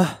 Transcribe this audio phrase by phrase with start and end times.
[0.00, 0.16] Uh,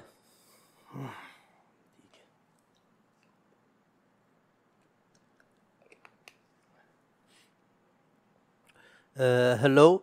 [9.56, 10.02] hello.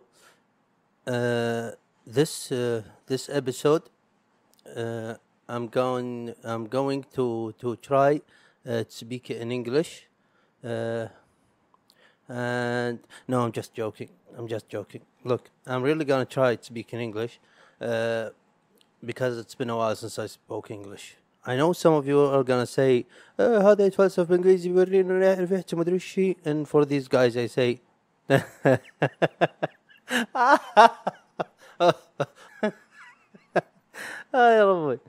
[1.06, 1.70] Uh,
[2.06, 3.82] this uh, this episode,
[4.76, 5.14] uh,
[5.48, 8.20] I'm going I'm going to to try
[8.66, 10.06] uh, to speak in English.
[10.64, 11.06] Uh,
[12.28, 12.98] and
[13.28, 14.10] no, I'm just joking.
[14.36, 15.02] I'm just joking.
[15.24, 17.38] Look, I'm really gonna try to speak in English,
[19.03, 21.17] because it's been a while since I spoke English.
[21.45, 23.05] I know some of you are gonna say
[23.37, 27.47] uh, هذا يتفلسف بالانجليزي بيورينا يعرف يحكي مدري إيش شي and for these guys I
[27.47, 27.79] say
[34.35, 34.99] آه يا ربي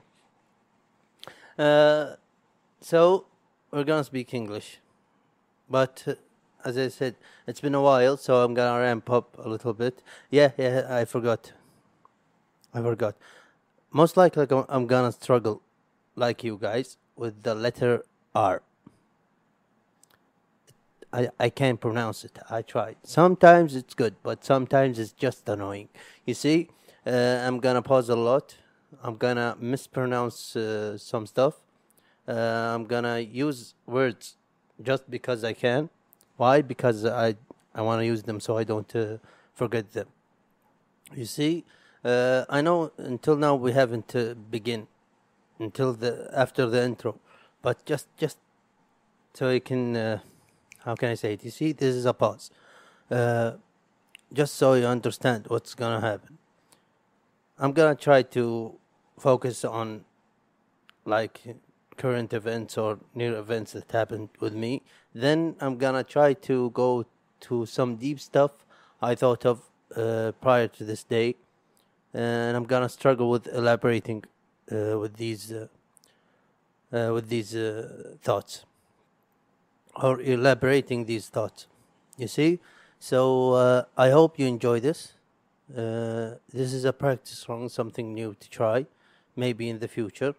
[1.57, 2.15] uh,
[2.81, 3.25] so
[3.71, 4.79] we're gonna speak English
[5.69, 6.15] but uh,
[6.65, 7.15] as I said
[7.47, 11.05] it's been a while so I'm gonna ramp up a little bit yeah yeah I
[11.05, 11.53] forgot
[12.73, 13.15] I forgot
[13.92, 15.62] most likely I'm- gonna struggle
[16.16, 18.62] like you guys with the letter R
[21.12, 22.38] I, I can't pronounce it.
[22.48, 22.96] I tried.
[23.02, 25.88] Sometimes it's good, but sometimes it's just annoying.
[26.24, 26.68] You see,
[27.06, 27.10] uh,
[27.44, 28.56] I'm gonna pause a lot.
[29.02, 31.54] I'm gonna mispronounce uh, some stuff.
[32.28, 32.32] Uh,
[32.74, 34.36] I'm gonna use words
[34.80, 35.90] just because I can.
[36.36, 36.62] Why?
[36.62, 37.34] Because I
[37.74, 39.18] I want to use them so I don't uh,
[39.54, 40.06] forget them.
[41.14, 41.64] You see,
[42.04, 44.86] uh, I know until now we haven't uh, begin
[45.58, 47.20] until the after the intro,
[47.62, 48.38] but just just
[49.34, 50.18] so you can uh,
[50.84, 51.44] how can I say it?
[51.44, 52.50] You see, this is a pause,
[53.10, 53.52] uh,
[54.32, 56.38] just so you understand what's gonna happen.
[57.58, 58.74] I'm gonna try to
[59.18, 60.04] focus on
[61.04, 61.42] like
[61.96, 64.82] current events or near events that happened with me.
[65.14, 67.04] Then I'm gonna try to go
[67.40, 68.52] to some deep stuff
[69.02, 69.62] I thought of
[69.96, 71.36] uh, prior to this day,
[72.12, 74.24] and I'm gonna struggle with elaborating
[74.70, 75.68] uh, with these uh,
[76.92, 77.56] uh, with these
[78.22, 78.64] thoughts
[79.96, 81.66] or elaborating these thoughts.
[82.16, 82.60] You see,
[82.98, 85.14] so I hope you enjoy this.
[85.68, 88.86] This is a practice run, something new to try,
[89.36, 90.34] maybe in the future.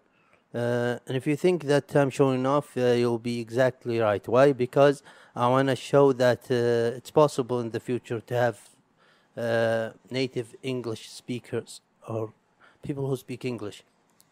[0.54, 4.26] Uh, and if you think that I'm showing off, uh, you'll be exactly right.
[4.28, 4.52] Why?
[4.52, 5.02] Because
[5.34, 8.60] I want to show that uh, it's possible in the future to have
[9.37, 12.33] uh, native English speakers or
[12.81, 13.83] people who speak English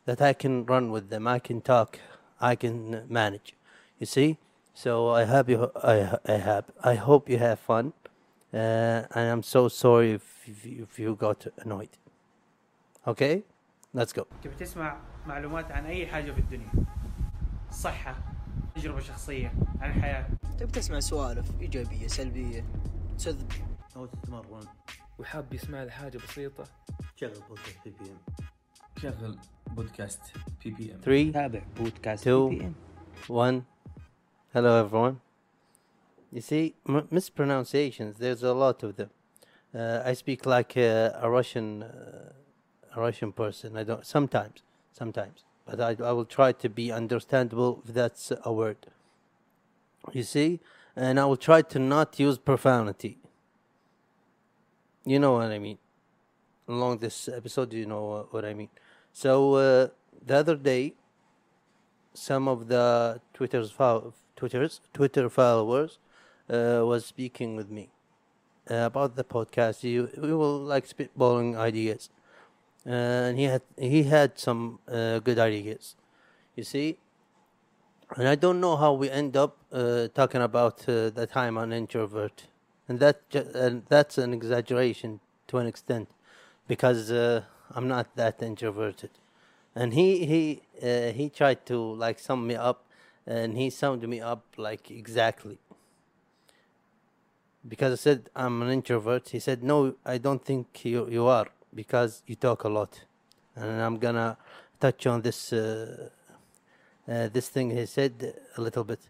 [0.06, 1.28] that I can run with them.
[1.28, 2.00] I can talk.
[2.40, 3.56] I can manage.
[4.00, 4.38] You see.
[4.74, 5.72] So I hope you.
[5.84, 6.66] I I have.
[6.84, 7.94] I hope you have fun.
[8.54, 11.94] Uh, and I'm so sorry if if you, if you got annoyed.
[13.08, 13.44] Okay,
[13.94, 14.28] let's go.
[14.44, 14.98] تبي تسمع
[15.28, 16.72] معلومات عن أي حاجة في الدنيا
[17.72, 18.16] صحة
[18.76, 20.28] تجربة شخصية عن الحياة
[20.60, 22.66] تبي تسمع سوالف ايجابيه سلبيه
[23.18, 23.52] تسذب
[23.96, 24.68] أو تتمرن
[25.20, 26.64] وحاب يسمع لي حاجة بسيطة
[27.16, 28.18] شغل بودكاست بي بي ام
[29.02, 29.38] شغل
[29.68, 30.22] بودكاست
[30.64, 32.50] بي بي ام 3 تابع بودكاست Two.
[32.50, 32.74] بي بي ام
[33.28, 33.62] One.
[34.54, 35.16] Hello, everyone.
[36.32, 38.18] You see, m- mispronunciations.
[38.20, 39.10] There's a lot of them.
[39.74, 43.76] Uh, I speak like uh, a Russian, uh, a Russian person.
[43.82, 44.58] I don't sometimes,
[45.02, 48.82] sometimes, but I, I will try to be understandable if that's a word.
[50.14, 50.60] You see,
[50.96, 53.18] and I will try to not use profanity.
[55.05, 55.79] You know what I mean.
[56.69, 58.69] Along this episode, you know what I mean.
[59.13, 59.89] So uh,
[60.25, 60.95] the other day,
[62.15, 65.99] some of the Twitter's fol- Twitter's Twitter followers
[66.49, 67.91] uh, was speaking with me
[68.71, 69.83] uh, about the podcast.
[69.85, 72.11] You we were like spitballing ideas,
[72.87, 75.97] uh, and he had he had some uh, good ideas.
[76.57, 76.99] You see,
[78.17, 82.45] and I don't know how we end up uh, talking about the time on introvert,
[82.91, 83.21] and that
[83.55, 86.09] and that's an exaggeration to an extent,
[86.67, 87.43] because uh,
[87.73, 89.11] I'm not that introverted.
[89.77, 92.85] And he he uh, he tried to like sum me up
[93.25, 95.59] and he summed me up like exactly.
[97.69, 99.29] Because i said i'm an introvert.
[99.29, 103.05] He said no i don't think you you are because you talk a lot.
[103.55, 104.37] And i'm gonna
[104.81, 106.09] touch on this uh,
[107.09, 109.01] uh, this thing he said a little bit.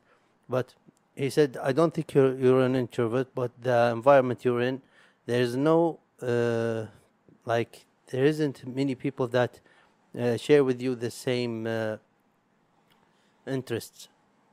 [0.50, 0.74] But
[1.16, 4.80] he said i don't think you're you're an introvert but the environment you're in
[5.26, 6.86] there's no uh,
[7.44, 9.60] like there isn't many people that
[10.18, 11.96] uh, share with you the same uh,
[13.46, 14.08] interests.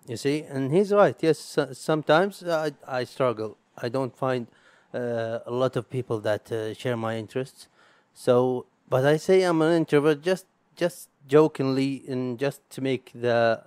[0.07, 1.15] You see, and he's right.
[1.21, 3.57] Yes, so- sometimes I I struggle.
[3.77, 4.47] I don't find
[4.93, 7.67] uh, a lot of people that uh, share my interests.
[8.13, 10.45] So, but I say I'm an introvert just
[10.75, 13.63] just jokingly and just to make the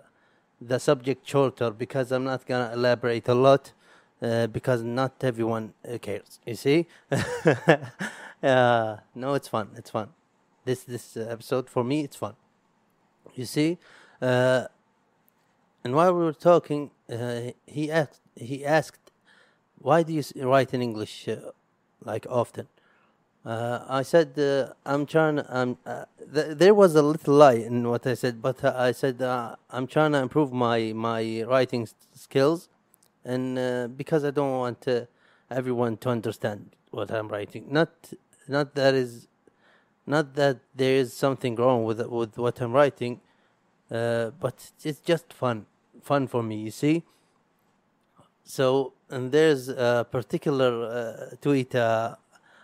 [0.60, 3.72] the subject shorter because I'm not gonna elaborate a lot
[4.22, 6.38] uh, because not everyone uh, cares.
[6.46, 6.86] You see,
[8.42, 9.70] uh, no, it's fun.
[9.76, 10.08] It's fun.
[10.64, 12.34] This this episode for me, it's fun.
[13.34, 13.78] You see,
[14.20, 14.66] uh,
[15.84, 19.10] and while we were talking, uh, he asked he asked,
[19.78, 21.52] "Why do you write in English uh,
[22.04, 22.68] like often?"
[23.44, 25.38] Uh, I said, uh, "I'm trying.
[25.38, 25.74] Uh,
[26.34, 29.56] th- there was a little lie in what I said, but uh, I said uh,
[29.70, 32.68] I'm trying to improve my my writing s- skills,
[33.24, 34.86] and uh, because I don't want
[35.50, 37.64] everyone to understand what I'm writing.
[37.70, 37.90] Not
[38.46, 39.26] not that is
[40.06, 43.20] not that there is something wrong with with what I'm writing,
[43.88, 45.64] but it's just fun,
[46.02, 46.56] fun for me.
[46.56, 47.04] You see.
[48.44, 51.74] So and there's a particular tweet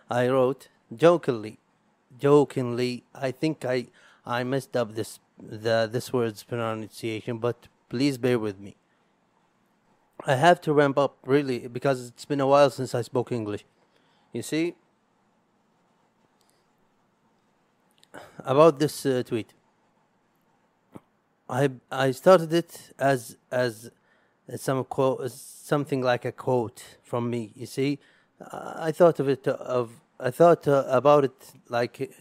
[0.09, 1.59] I wrote jokingly,
[2.17, 3.03] jokingly.
[3.13, 3.87] I think I
[4.25, 8.75] I messed up this the this word's pronunciation, but please bear with me.
[10.25, 13.65] I have to ramp up really because it's been a while since I spoke English.
[14.33, 14.75] You see,
[18.39, 19.53] about this uh, tweet,
[21.49, 23.91] I I started it as as
[24.55, 27.51] some quote something like a quote from me.
[27.55, 27.99] You see,
[28.39, 32.11] I thought of it of I thought uh, about it like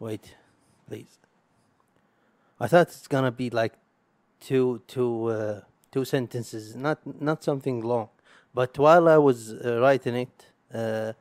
[0.00, 0.34] wait,
[0.88, 1.18] please.
[2.60, 3.74] I thought it's gonna be like
[4.40, 5.60] two two uh,
[5.92, 8.08] two sentences, not not something long.
[8.54, 11.12] But while I was uh, writing it, uh,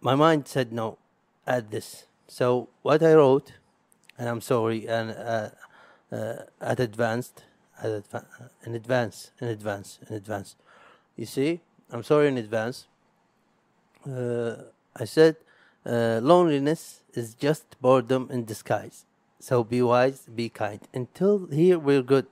[0.00, 0.98] my mind said no,
[1.46, 2.04] add this.
[2.28, 3.52] So what I wrote,
[4.18, 5.50] and I'm sorry, and uh,
[6.12, 7.44] uh, at advanced,
[7.82, 8.26] at adva-
[8.64, 10.56] in advance, in advance, in advance.
[11.16, 11.60] You see,
[11.90, 12.86] I'm sorry in advance.
[14.06, 14.56] Uh,
[14.96, 15.36] I said
[15.86, 19.04] uh, loneliness is just boredom in disguise.
[19.40, 20.80] So be wise, be kind.
[20.92, 22.26] Until here, we're good.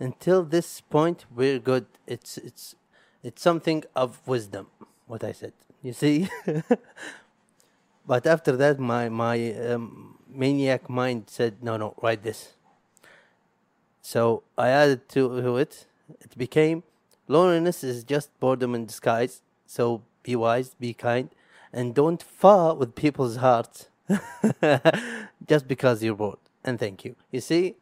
[0.00, 1.86] Until this point, we're good.
[2.06, 2.74] It's it's
[3.22, 4.66] it's something of wisdom.
[5.06, 5.52] What I said,
[5.82, 6.28] you see.
[8.06, 12.54] but after that, my my um, maniac mind said, no, no, write this.
[14.02, 15.86] So I added to it.
[16.20, 16.82] It became
[17.28, 19.40] loneliness is just boredom in disguise.
[19.66, 21.28] So be wise, be kind,
[21.72, 23.88] and don't fall with people's hearts
[25.46, 26.38] just because you're bored.
[26.64, 27.14] And thank you.
[27.30, 27.76] You see,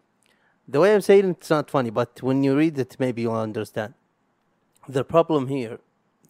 [0.69, 3.35] the way I'm saying it, it's not funny, but when you read it, maybe you'll
[3.35, 3.95] understand.
[4.89, 5.79] The problem here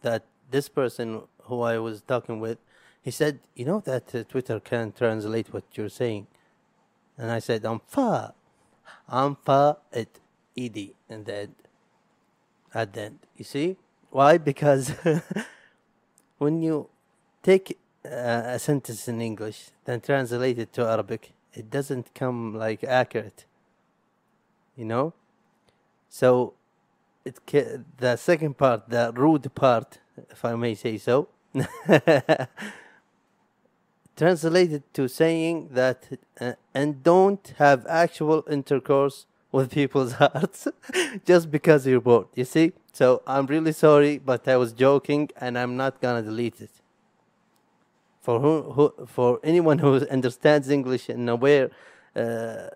[0.02, 2.58] that this person who I was talking with,
[3.00, 6.26] he said, you know that uh, Twitter can translate what you're saying.
[7.18, 8.34] And I said, I'm fa.
[9.08, 10.20] I'm fa it
[10.56, 11.54] ed and the end.
[12.74, 13.18] At the end.
[13.36, 13.76] You see?
[14.10, 14.38] Why?
[14.38, 14.92] Because
[16.42, 16.88] when you
[17.42, 23.44] take a sentence in English, then translate it to Arabic, it doesn't come like accurate.
[24.76, 25.12] You know?
[26.08, 26.54] So
[27.24, 27.36] it
[27.98, 29.98] the second part, the rude part,
[30.30, 31.28] if I may say so,
[34.16, 36.08] translated to saying that
[36.40, 40.66] uh, and don't have actual intercourse with people's hearts
[41.25, 42.26] just because you're bored.
[42.34, 42.72] You see?
[42.93, 46.70] So I'm really sorry, but I was joking, and I'm not gonna delete it.
[48.20, 51.70] For who, who for anyone who understands English and aware
[52.16, 52.69] uh,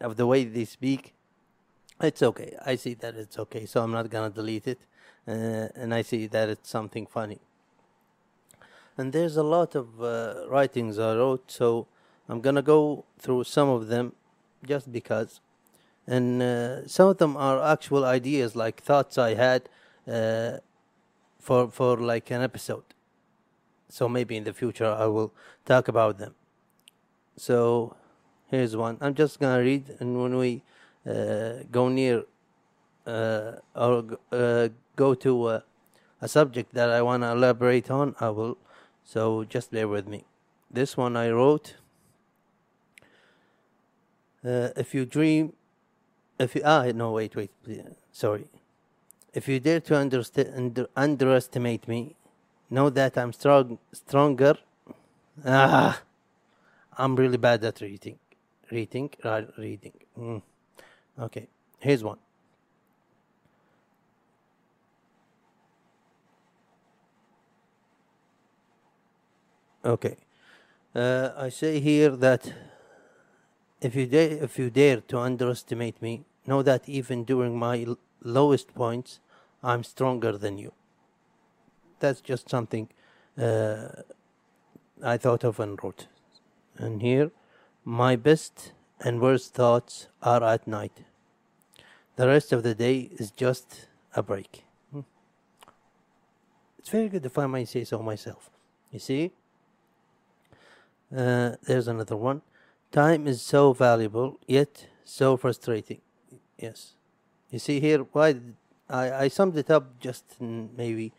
[0.00, 1.14] of the way they speak,
[2.00, 2.56] it's okay.
[2.64, 4.80] I see that it's okay, so I'm not gonna delete it,
[5.26, 7.40] uh, and I see that it's something funny.
[8.96, 11.88] And there's a lot of uh, writings I wrote, so
[12.28, 14.12] I'm gonna go through some of them,
[14.66, 15.40] just because.
[16.06, 19.68] And uh, some of them are actual ideas, like thoughts I had
[20.06, 20.58] uh,
[21.40, 22.84] for for like an episode.
[23.88, 25.32] So maybe in the future I will
[25.64, 26.34] talk about them.
[27.36, 27.96] So
[28.48, 28.98] here's one.
[29.00, 30.62] I'm just gonna read, and when we
[31.08, 32.24] uh, go near
[33.06, 35.60] uh, or uh, go to uh,
[36.20, 38.58] a subject that I want to elaborate on, I will.
[39.04, 40.24] So just bear with me.
[40.70, 41.76] This one I wrote.
[44.42, 45.54] If you dream,
[46.38, 47.50] if you ah no wait wait
[48.12, 48.46] sorry,
[49.32, 52.14] if you dare to underst- under, underestimate me,
[52.70, 54.56] know that I'm strong stronger.
[55.44, 56.00] Ah,
[56.96, 58.18] I'm really bad at reading,
[58.70, 59.10] reading,
[59.58, 59.92] reading.
[60.18, 60.42] Mm.
[61.18, 61.48] Okay,
[61.80, 62.18] here's one.
[69.84, 70.16] Okay,
[70.94, 72.52] uh, I say here that
[73.84, 77.98] if you dare, if you dare to underestimate me, know that even during my l-
[78.22, 79.20] lowest points,
[79.62, 80.72] I'm stronger than you.
[82.00, 82.88] That's just something
[83.38, 83.88] uh,
[85.02, 86.06] I thought of and wrote.
[86.78, 87.30] And here,
[87.84, 91.04] my best and worst thoughts are at night.
[92.16, 94.64] The rest of the day is just a break.
[94.92, 95.00] Hmm.
[96.78, 98.48] It's very good if I may say so myself.
[98.90, 99.32] You see?
[101.14, 102.40] Uh, there's another one.
[102.94, 106.00] Time is so valuable, yet so frustrating.
[106.56, 106.94] Yes.
[107.50, 108.36] You see here, why
[108.88, 111.12] I, I summed it up just in maybe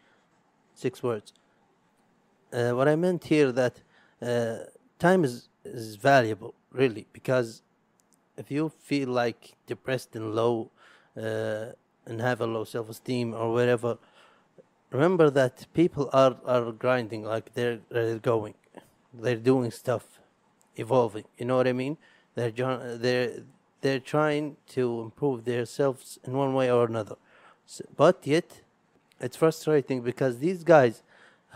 [0.73, 1.33] six words.
[2.53, 3.81] Uh, what I meant here that
[4.21, 7.61] uh, time is, is valuable, really, because
[8.37, 10.71] if you feel like depressed and low
[11.17, 11.73] uh,
[12.05, 13.97] and have a low self esteem or whatever,
[14.91, 18.53] remember that people are, are grinding, like they're, they're going,
[19.13, 20.21] they're doing stuff,
[20.75, 21.25] evolving.
[21.37, 21.97] You know what I mean?
[22.35, 23.43] They're they're
[23.81, 27.15] they're trying to improve themselves in one way or another.
[27.67, 28.61] S but yet,
[29.19, 31.03] it's frustrating because these guys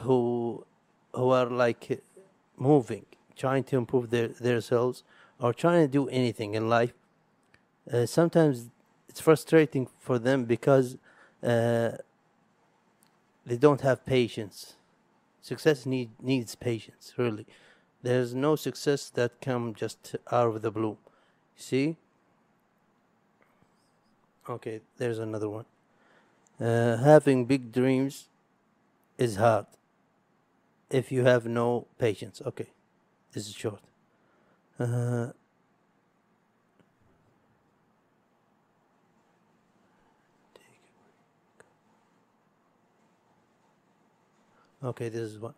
[0.04, 0.66] who
[1.14, 2.02] who are like
[2.58, 5.04] moving, trying to improve their themselves
[5.40, 6.94] or trying to do anything in life,
[7.92, 8.70] uh, sometimes
[9.08, 10.98] it's frustrating for them because
[11.44, 11.92] uh,
[13.46, 14.76] they don't have patience.
[15.42, 17.46] Success need, needs patience, really.
[18.02, 20.98] There's no success that come just out of the blue.
[21.56, 21.98] See?
[24.50, 25.66] Okay, there's another one.
[26.60, 28.30] Uh, having big dreams
[29.18, 29.66] is hard
[30.90, 32.42] if you have no patience.
[32.46, 32.68] Okay,
[33.34, 33.82] this is short.
[34.80, 35.28] Uh,
[44.84, 45.54] okay, this is one.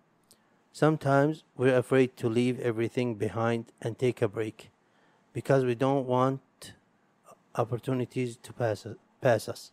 [0.74, 4.70] Sometimes we're afraid to leave everything behind and take a break
[5.34, 6.74] because we don't want
[7.56, 9.72] opportunities to pass us, pass us.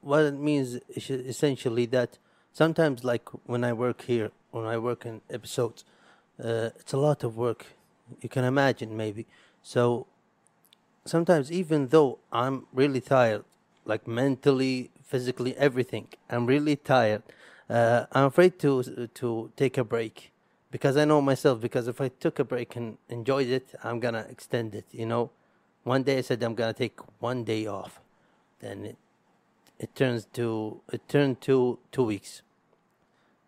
[0.00, 2.18] What it means is essentially that
[2.52, 5.84] sometimes, like when I work here, when I work in episodes,
[6.42, 7.66] uh, it's a lot of work.
[8.22, 9.26] You can imagine, maybe.
[9.62, 10.06] So
[11.04, 13.44] sometimes, even though I'm really tired,
[13.84, 17.22] like mentally, physically, everything, I'm really tired.
[17.70, 18.82] Uh, I'm afraid to
[19.14, 20.32] to take a break
[20.72, 21.60] because I know myself.
[21.60, 24.86] Because if I took a break and enjoyed it, I'm gonna extend it.
[24.90, 25.30] You know,
[25.84, 28.00] one day I said I'm gonna take one day off,
[28.58, 28.96] then it
[29.78, 32.42] it turns to it turned to two weeks.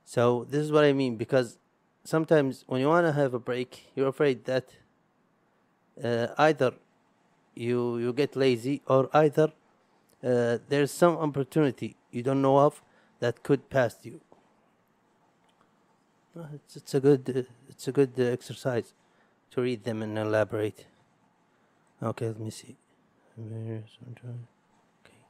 [0.04, 1.58] So this is what I mean because
[2.04, 4.68] sometimes when you want to have a break, you're afraid that
[6.02, 6.74] uh, either
[7.56, 9.52] you you get lazy or either
[10.22, 12.82] uh, there's some opportunity you don't know of
[13.22, 14.20] that could pass you.
[16.54, 18.94] It's, it's a good it's a good exercise
[19.52, 20.86] to read them and elaborate.
[22.02, 22.76] Okay, let me see.
[23.38, 25.20] Okay,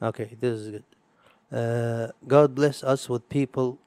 [0.00, 0.84] okay, this is good.
[1.50, 3.80] Uh, God bless us with people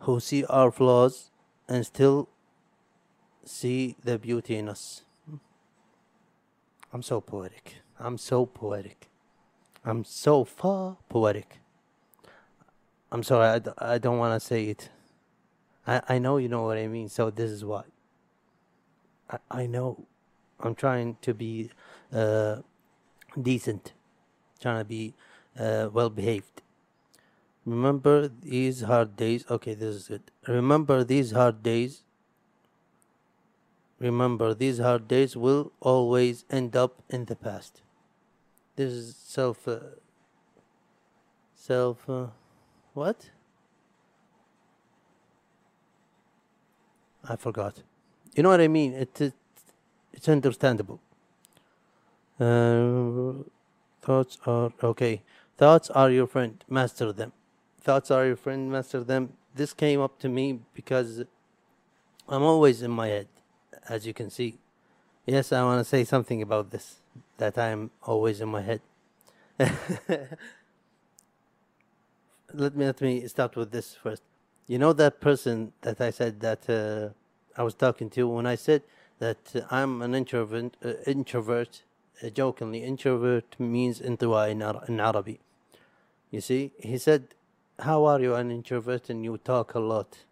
[0.00, 1.30] who see our flaws
[1.66, 2.28] and still
[3.46, 5.04] see the beauty in us.
[6.92, 7.76] I'm so poetic.
[7.98, 9.08] I'm so poetic.
[9.84, 11.63] I'm so far poetic.
[13.14, 14.88] I'm sorry, I, don't want to say it.
[15.86, 17.84] I, I know you know what I mean, so this is why.
[19.30, 20.08] I, I know.
[20.58, 21.70] I'm trying to be
[22.12, 22.56] uh,
[23.40, 23.92] decent,
[24.58, 25.14] trying to be
[25.56, 26.62] uh, well behaved.
[27.64, 29.44] Remember these hard days.
[29.48, 30.32] Okay, this is it.
[30.48, 32.02] Remember these hard days.
[34.00, 37.80] Remember these hard days will always end up in the past.
[38.74, 39.68] This is self.
[39.68, 39.78] Uh,
[41.54, 42.08] self.
[42.94, 43.30] What?
[47.28, 47.82] I forgot.
[48.34, 48.94] You know what I mean?
[48.94, 49.34] It, it
[50.12, 51.00] it's understandable.
[52.38, 53.42] Uh,
[54.00, 55.22] thoughts are okay.
[55.58, 56.64] Thoughts are your friend.
[56.68, 57.32] Master them.
[57.80, 58.70] Thoughts are your friend.
[58.70, 59.32] Master them.
[59.54, 61.22] This came up to me because
[62.28, 63.28] I'm always in my head,
[63.88, 64.58] as you can see.
[65.26, 67.00] Yes, I want to say something about this.
[67.38, 68.80] That I'm always in my head.
[72.56, 74.22] let me let me start with this first.
[74.66, 77.10] You know that person that I said that uh,
[77.60, 78.82] I was talking to when I said
[79.18, 80.76] that uh, I'm an introvert.
[80.84, 81.82] Uh, introvert,
[82.22, 85.40] uh, jokingly, introvert means intiwa in, Ar- in Arabic.
[86.30, 87.34] You see, he said,
[87.80, 90.24] "How are you an introvert and you talk a lot?"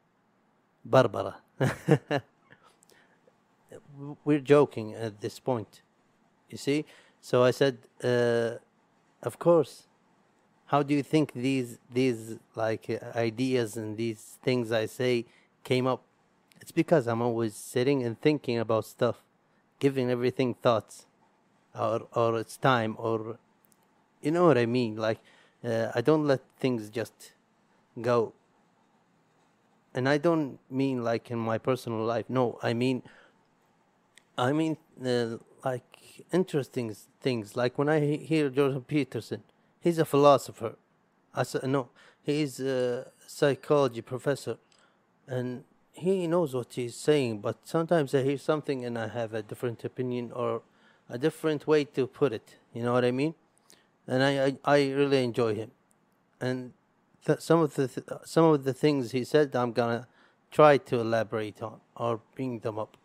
[0.85, 1.37] Barbara.
[4.25, 5.83] We're joking at this point.
[6.49, 6.85] You see,
[7.21, 8.59] so I said, uh,
[9.23, 9.87] "Of course."
[10.73, 15.26] How do you think these these like ideas and these things I say
[15.64, 16.02] came up?
[16.62, 19.17] It's because I'm always sitting and thinking about stuff,
[19.79, 21.05] giving everything thoughts,
[21.79, 23.38] or or it's time, or
[24.23, 24.97] you know what I mean.
[24.97, 25.21] Like
[25.62, 27.33] uh, I don't let things just
[28.00, 28.33] go.
[29.95, 32.31] And I don't mean like in my personal life.
[32.31, 33.02] No, I mean,
[34.38, 37.57] I mean uh, like interesting things.
[37.57, 39.43] Like when I hear Jordan Peterson,
[39.83, 40.77] he's a philosopher.
[41.35, 41.89] I said no,
[42.23, 44.57] he's a psychology professor,
[45.27, 49.43] and he knows what he's saying, but sometimes I hear something and I have a
[49.43, 50.62] different opinion or
[51.09, 52.57] a different way to put it.
[52.73, 53.35] You know what I mean?
[54.07, 55.71] And I I, I really enjoy him,
[56.41, 56.73] and
[57.27, 60.07] th- some of the th- some of the things he said, I'm gonna
[60.51, 62.97] try to elaborate on or bring them up.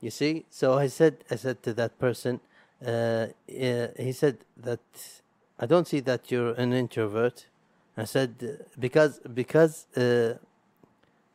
[0.00, 0.44] You see?
[0.50, 2.40] So I said I said to that person,
[2.84, 4.80] uh, uh, he said that
[5.58, 7.46] I don't see that you're an introvert.
[7.96, 10.34] I said because because uh,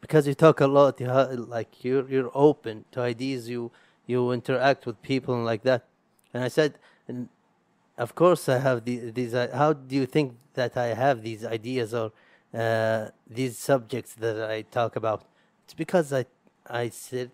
[0.01, 3.71] because you talk a lot, you ha- like you're you're open to ideas, you
[4.07, 5.85] you interact with people and like that.
[6.33, 6.75] And I said,
[7.07, 7.29] and
[7.97, 9.33] of course I have the, these.
[9.33, 12.11] uh, How do you think that I have these ideas or
[12.53, 15.23] uh, these subjects that I talk about?
[15.65, 16.25] It's because I
[16.67, 17.31] I sit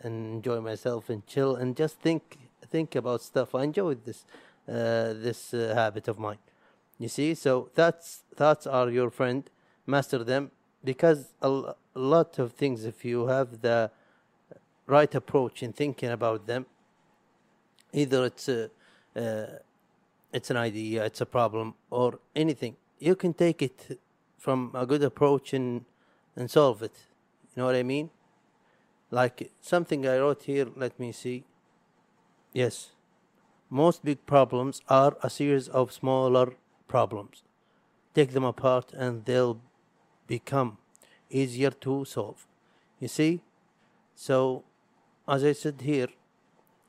[0.00, 2.38] and enjoy myself and chill and just think
[2.70, 3.54] think about stuff.
[3.54, 4.24] I enjoy this
[4.68, 6.38] this uh, habit of mine.
[6.98, 9.48] You see, so thoughts thoughts are your friend.
[9.86, 10.50] Master them
[10.84, 12.84] because a lot of things.
[12.84, 13.90] If you have the
[14.86, 16.66] right approach in thinking about them,
[17.92, 18.70] either it's a
[19.16, 19.46] uh,
[20.32, 23.98] it's an idea, it's a problem, or anything, you can take it
[24.38, 25.84] from a good approach and
[26.36, 26.96] and solve it.
[27.54, 28.10] You know what I mean?
[29.10, 30.66] Like something I wrote here.
[30.76, 31.44] Let me see.
[32.52, 32.90] Yes,
[33.70, 36.54] most big problems are a series of smaller
[36.86, 37.42] problems.
[38.14, 39.60] Take them apart and they'll
[40.26, 40.78] become
[41.30, 42.46] easier to solve.
[42.98, 43.42] You see?
[44.14, 44.64] So,
[45.28, 46.08] as I said here,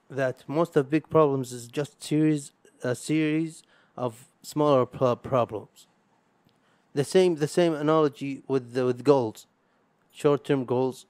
[0.09, 3.63] that most of big problems is just series a series
[3.97, 5.87] of smaller pro- problems.
[6.93, 9.45] The same the same analogy with the, with goals,
[10.11, 11.05] short term goals,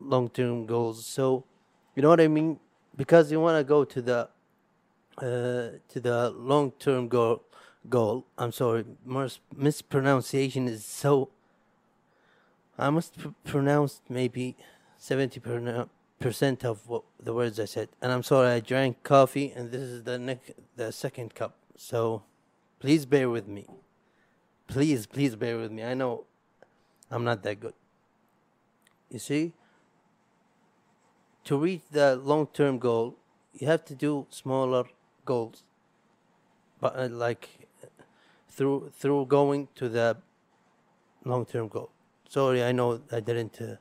[0.00, 1.06] long term goals.
[1.06, 1.44] So,
[1.94, 2.58] you know what I mean?
[2.96, 4.28] Because you want to go to the
[5.20, 7.42] Uh, to the long term goal.
[7.88, 8.26] Goal.
[8.38, 11.30] I'm sorry, mis- mispronunciation is so.
[12.78, 14.56] I must pr- pronounce maybe
[14.98, 15.40] seventy
[16.18, 18.48] percent of what the words I said, and I'm sorry.
[18.48, 20.40] I drank coffee, and this is the neck,
[20.76, 21.56] the second cup.
[21.76, 22.22] So,
[22.78, 23.66] please bear with me.
[24.66, 25.82] Please, please bear with me.
[25.82, 26.24] I know
[27.10, 27.74] I'm not that good.
[29.10, 29.52] You see,
[31.44, 33.16] to reach the long term goal,
[33.54, 34.84] you have to do smaller
[35.32, 35.62] goals.
[36.80, 37.44] But uh, like
[38.56, 40.16] through through going to the
[41.24, 41.90] long term goal.
[42.28, 42.88] Sorry, I know
[43.18, 43.60] I didn't.
[43.60, 43.76] Uh,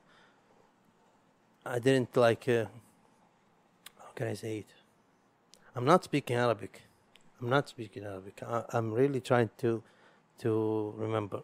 [1.76, 2.48] I didn't like.
[2.48, 2.66] Uh,
[4.04, 4.72] how can I say it?
[5.76, 6.82] I'm not speaking Arabic.
[7.40, 8.42] I'm not speaking Arabic.
[8.56, 9.72] I, I'm really trying to
[10.44, 10.52] to
[11.06, 11.42] remember.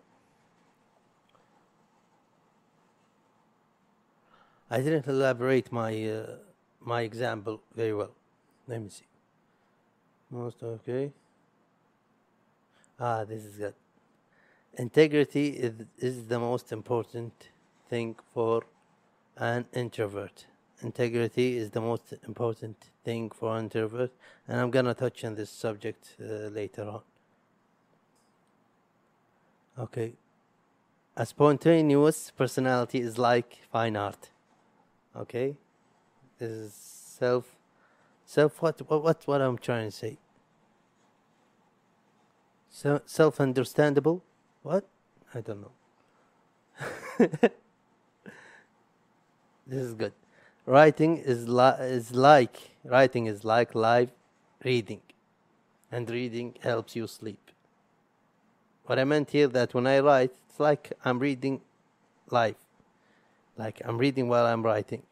[4.69, 6.37] I didn't elaborate my uh,
[6.93, 8.13] my example very well.
[8.67, 9.14] Let me see.
[10.29, 11.11] Most okay.
[12.99, 13.73] Ah, this is good.
[14.77, 17.49] Integrity is is the most important
[17.89, 18.63] thing for
[19.37, 20.45] an introvert.
[20.81, 24.11] Integrity is the most important thing for an introvert,
[24.47, 27.01] and I'm gonna touch on this subject uh, later on.
[29.77, 30.13] Okay.
[31.17, 34.29] A spontaneous personality is like fine art.
[35.15, 35.55] Okay?
[36.39, 37.54] This is self
[38.25, 40.17] self what what what, what I'm trying to say.
[42.69, 44.21] So, self understandable?
[44.63, 44.85] What?
[45.33, 45.71] I don't know.
[49.67, 50.13] this is good.
[50.65, 54.09] Writing is li- is like writing is like live
[54.63, 55.01] reading,
[55.91, 57.51] and reading helps you sleep.
[58.85, 61.61] What I meant here that when I write, it's like I'm reading
[62.29, 62.55] live,
[63.57, 65.03] like I'm reading while I'm writing,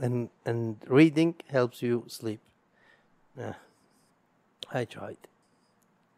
[0.00, 2.40] and and reading helps you sleep.
[3.38, 3.54] Yeah,
[4.72, 5.18] I tried.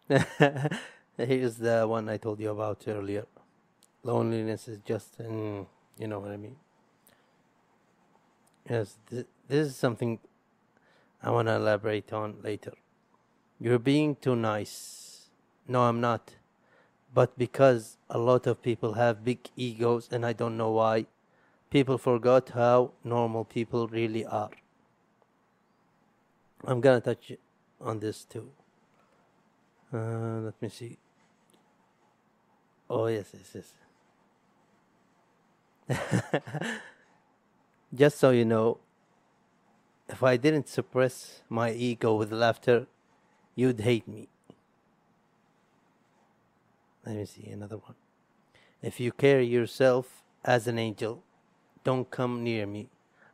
[1.16, 3.26] Here's the one I told you about earlier.
[4.02, 5.66] Loneliness is just, mm,
[5.98, 6.56] you know what I mean.
[8.68, 10.18] Yes, th- this is something
[11.22, 12.72] I want to elaborate on later.
[13.60, 15.30] You're being too nice.
[15.68, 16.36] No, I'm not.
[17.14, 21.06] But because a lot of people have big egos, and I don't know why,
[21.70, 24.50] people forgot how normal people really are.
[26.64, 27.32] I'm gonna touch
[27.80, 28.50] on this too.
[29.92, 30.98] Uh, let me see.
[32.88, 33.72] Oh yes, yes,
[35.88, 36.60] yes.
[37.94, 38.78] Just so you know,
[40.08, 42.86] if I didn't suppress my ego with laughter,
[43.54, 44.28] you'd hate me.
[47.06, 47.94] Let me see another one.
[48.82, 51.22] If you carry yourself as an angel,
[51.84, 52.88] don't come near me.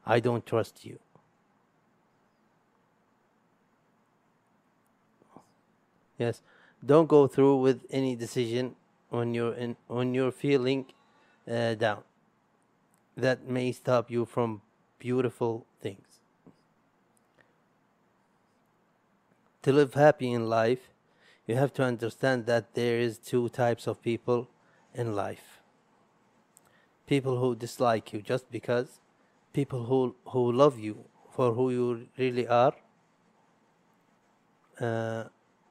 [0.06, 0.98] I don't trust you.
[6.18, 6.42] Yes,
[6.84, 8.76] don't go through with any decision
[9.10, 10.86] when you're in when you're feeling
[11.50, 12.02] uh, down.
[13.16, 14.60] that may stop you from
[14.98, 16.20] beautiful things.
[19.62, 20.90] To live happy in life,
[21.46, 24.48] you have to understand that there is two types of people
[24.94, 25.55] in life.
[27.06, 29.00] People who dislike you just because,
[29.52, 32.74] people who who love you for who you really are.
[34.80, 35.24] Uh,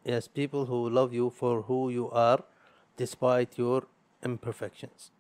[0.04, 2.44] yes, people who love you for who you are,
[2.98, 3.88] despite your
[4.24, 5.12] imperfections.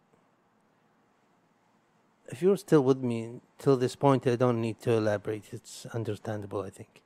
[2.27, 5.45] If you're still with me till this point, I don't need to elaborate.
[5.51, 7.01] It's understandable, I think.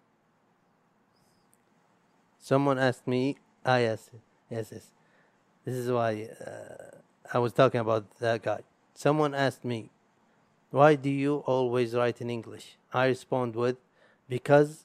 [2.38, 4.10] Someone asked me, ah, yes,
[4.50, 4.92] yes, yes.
[5.66, 6.98] This is why uh,
[7.34, 8.62] I was talking about that guy.
[9.06, 9.92] Someone asked me,
[10.72, 12.76] why do you always write in English?
[12.94, 13.78] I respond with,
[14.28, 14.84] because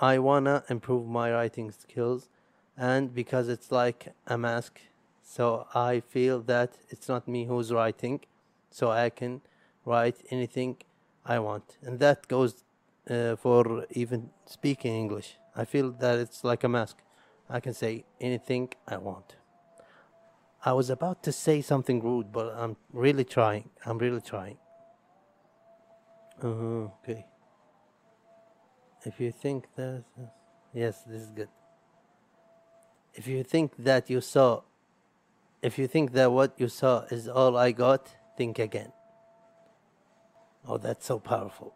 [0.00, 2.28] I wanna improve my writing skills
[2.76, 4.80] and because it's like a mask.
[5.22, 8.18] So I feel that it's not me who's writing,
[8.72, 9.42] so I can
[9.84, 10.78] write anything
[11.24, 11.76] I want.
[11.84, 12.64] And that goes
[13.08, 15.36] uh, for even speaking English.
[15.54, 16.96] I feel that it's like a mask.
[17.48, 19.36] I can say anything I want.
[20.64, 23.70] I was about to say something rude, but I'm really trying.
[23.84, 24.58] I'm really trying.
[26.42, 27.26] Uh, okay.
[29.04, 30.04] If you think that.
[30.72, 31.48] Yes, this is good.
[33.14, 34.62] If you think that you saw.
[35.62, 38.92] If you think that what you saw is all I got, think again.
[40.66, 41.74] Oh, that's so powerful.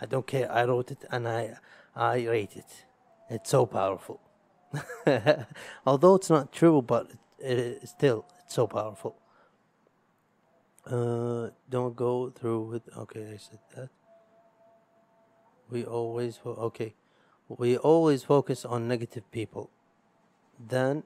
[0.00, 0.50] I don't care.
[0.50, 1.58] I wrote it and I,
[1.94, 2.84] I rate it.
[3.28, 4.20] It's so powerful.
[5.86, 9.16] Although it's not true, but it is still it's so powerful.
[10.86, 12.82] Uh, don't go through with.
[12.96, 13.90] Okay, I said that.
[15.70, 16.94] We always okay.
[17.48, 19.70] We always focus on negative people.
[20.58, 21.04] Then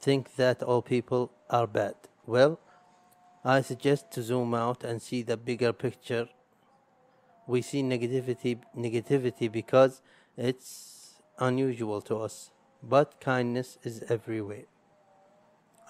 [0.00, 1.94] think that all people are bad.
[2.26, 2.58] Well,
[3.44, 6.28] I suggest to zoom out and see the bigger picture.
[7.46, 10.00] We see negativity negativity because
[10.36, 12.50] it's unusual to us,
[12.82, 14.71] but kindness is everywhere.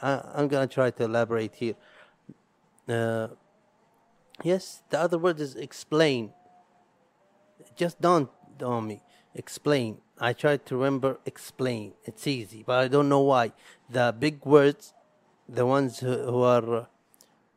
[0.03, 1.75] I, I'm gonna try to elaborate here.
[2.89, 3.29] Uh,
[4.43, 6.33] yes, the other word is explain.
[7.77, 8.29] Just don't
[8.63, 9.03] on me.
[9.35, 9.99] Explain.
[10.21, 11.95] I try to remember explain.
[12.05, 13.53] It's easy, but I don't know why.
[13.89, 14.93] The big words,
[15.49, 16.89] the ones who, who are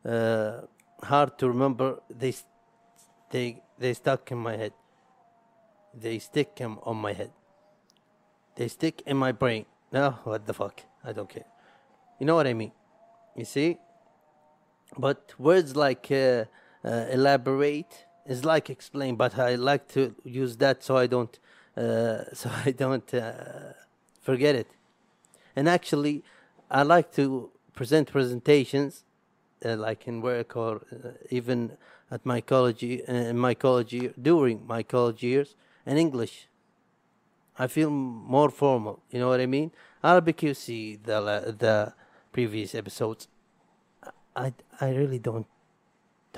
[0.04, 0.60] uh,
[1.02, 2.34] hard to remember, they
[3.30, 4.72] they they stuck in my head.
[5.92, 7.32] They stick on my head.
[8.54, 9.66] They stick in my brain.
[9.92, 10.82] No, what the fuck?
[11.04, 11.44] I don't care.
[12.18, 12.72] You know what I mean?
[13.34, 13.78] You see?
[14.96, 16.44] But words like uh,
[16.84, 21.38] uh, elaborate is like explain, but I like to use that so I don't
[21.76, 23.72] uh, so I don't uh,
[24.22, 24.68] forget it.
[25.54, 26.24] And actually,
[26.70, 29.04] I like to present presentations,
[29.64, 31.72] uh, like in work or uh, even
[32.10, 36.48] at my college, in my college year, during my college years, in English.
[37.58, 39.02] I feel more formal.
[39.10, 39.72] You know what I mean?
[40.04, 41.94] Arabic, you see the the
[42.36, 43.28] previous episodes.
[44.44, 45.46] I I really don't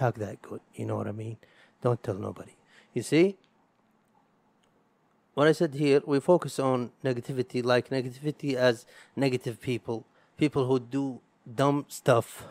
[0.00, 0.60] talk that good.
[0.78, 1.38] You know what I mean?
[1.82, 2.54] Don't tell nobody.
[2.94, 3.36] You see?
[5.34, 8.86] What I said here, we focus on negativity, like negativity as
[9.24, 10.04] negative people,
[10.36, 11.20] people who do
[11.62, 12.44] dumb stuff.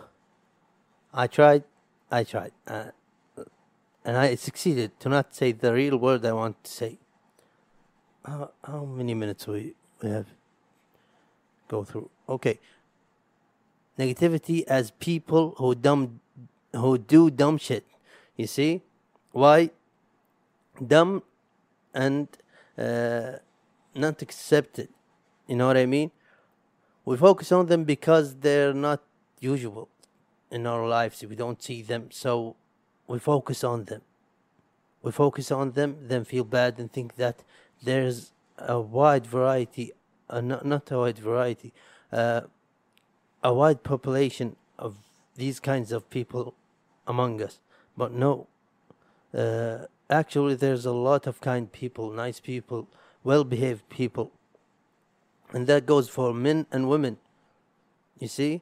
[1.13, 1.63] I tried,
[2.11, 2.91] I tried, uh,
[4.05, 6.99] and I succeeded to not say the real word I want to say.
[8.25, 10.27] How, how many minutes we we have
[11.69, 12.09] go through?
[12.27, 12.59] Okay.
[13.97, 16.19] Negativity as people who dumb
[16.73, 17.85] who do dumb shit.
[18.35, 18.83] You see?
[19.31, 19.71] Why?
[20.85, 21.23] Dumb
[21.93, 22.27] and
[22.77, 23.31] uh,
[23.95, 24.89] not accepted.
[25.47, 26.11] You know what I mean?
[27.05, 29.01] We focus on them because they're not
[29.39, 29.89] usual
[30.51, 31.23] in our lives.
[31.23, 32.55] We don't see them, so
[33.07, 34.01] we focus on them.
[35.01, 37.43] We focus on them, then feel bad and think that
[37.81, 39.93] there's a wide variety,
[40.29, 41.73] uh, not, not a wide variety,
[42.11, 42.41] uh,
[43.47, 44.97] a wide population of
[45.35, 46.53] these kinds of people
[47.07, 47.59] among us.
[47.95, 48.47] But no,
[49.33, 52.89] uh, actually, there's a lot of kind people, nice people,
[53.23, 54.31] well behaved people.
[55.53, 57.17] And that goes for men and women.
[58.19, 58.61] You see?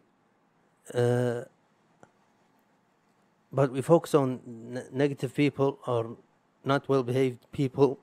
[0.93, 1.45] Uh,
[3.51, 6.15] but we focus on ne- negative people or
[6.63, 7.97] not well behaved people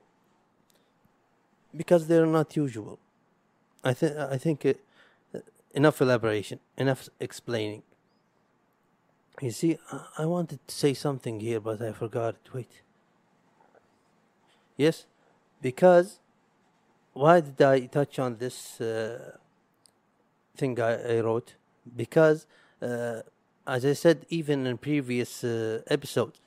[1.73, 2.99] because they're not usual.
[3.85, 4.73] I think I think uh,
[5.73, 7.83] enough elaboration, enough explaining.
[9.41, 9.77] You see,
[10.17, 12.53] I- wanted to say something here, but I forgot it.
[12.53, 12.81] Wait.
[14.77, 15.05] Yes,
[15.61, 16.19] because
[17.13, 19.37] why did I touch on this uh,
[20.57, 21.55] thing I, I wrote?
[21.95, 22.47] Because
[22.81, 23.21] uh,
[23.67, 26.39] as I said, even in previous uh, episodes,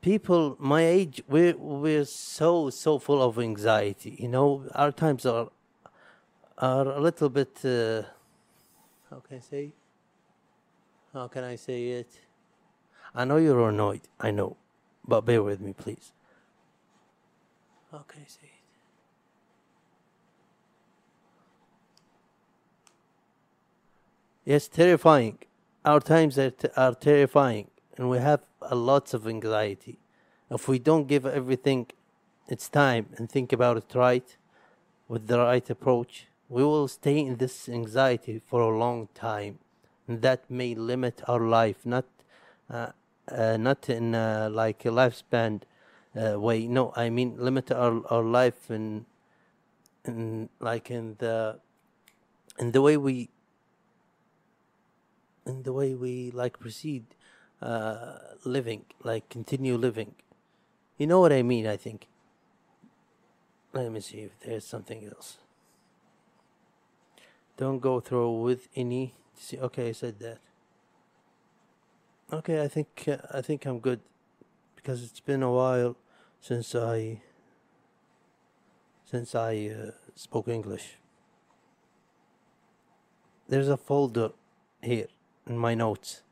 [0.00, 4.16] people my age we're we're so so full of anxiety.
[4.18, 5.48] You know, our times are
[6.58, 7.64] are a little bit.
[7.64, 8.02] Uh,
[9.10, 9.72] how can I say?
[11.12, 12.20] How can I say it?
[13.14, 14.02] I know you're annoyed.
[14.20, 14.56] I know,
[15.06, 16.12] but bear with me, please.
[17.90, 18.50] How can I say it?
[24.44, 25.38] Yes, terrifying.
[25.84, 29.98] Our times are, t- are terrifying, and we have a lots of anxiety.
[30.50, 31.86] If we don't give everything
[32.48, 34.36] its time and think about it right,
[35.06, 39.58] with the right approach, we will stay in this anxiety for a long time,
[40.06, 41.84] and that may limit our life.
[41.84, 42.06] Not,
[42.70, 42.92] uh,
[43.30, 45.62] uh, not in uh, like a lifespan
[46.16, 46.66] uh, way.
[46.66, 49.04] No, I mean limit our our life in,
[50.04, 51.60] in like in the,
[52.58, 53.28] in the way we
[55.46, 57.04] in the way we like proceed
[57.60, 60.14] uh, living, like continue living.
[60.96, 61.66] You know what I mean?
[61.66, 62.06] I think.
[63.72, 65.38] Let me see if there's something else.
[67.58, 69.14] Don't go through with any.
[69.36, 70.38] See, okay, I said that.
[72.32, 74.00] Okay, I think I think I'm good
[74.76, 75.96] because it's been a while
[76.40, 77.20] since I
[79.04, 80.96] since I uh, spoke English.
[83.48, 84.30] There's a folder
[84.80, 85.08] here
[85.46, 86.22] in my notes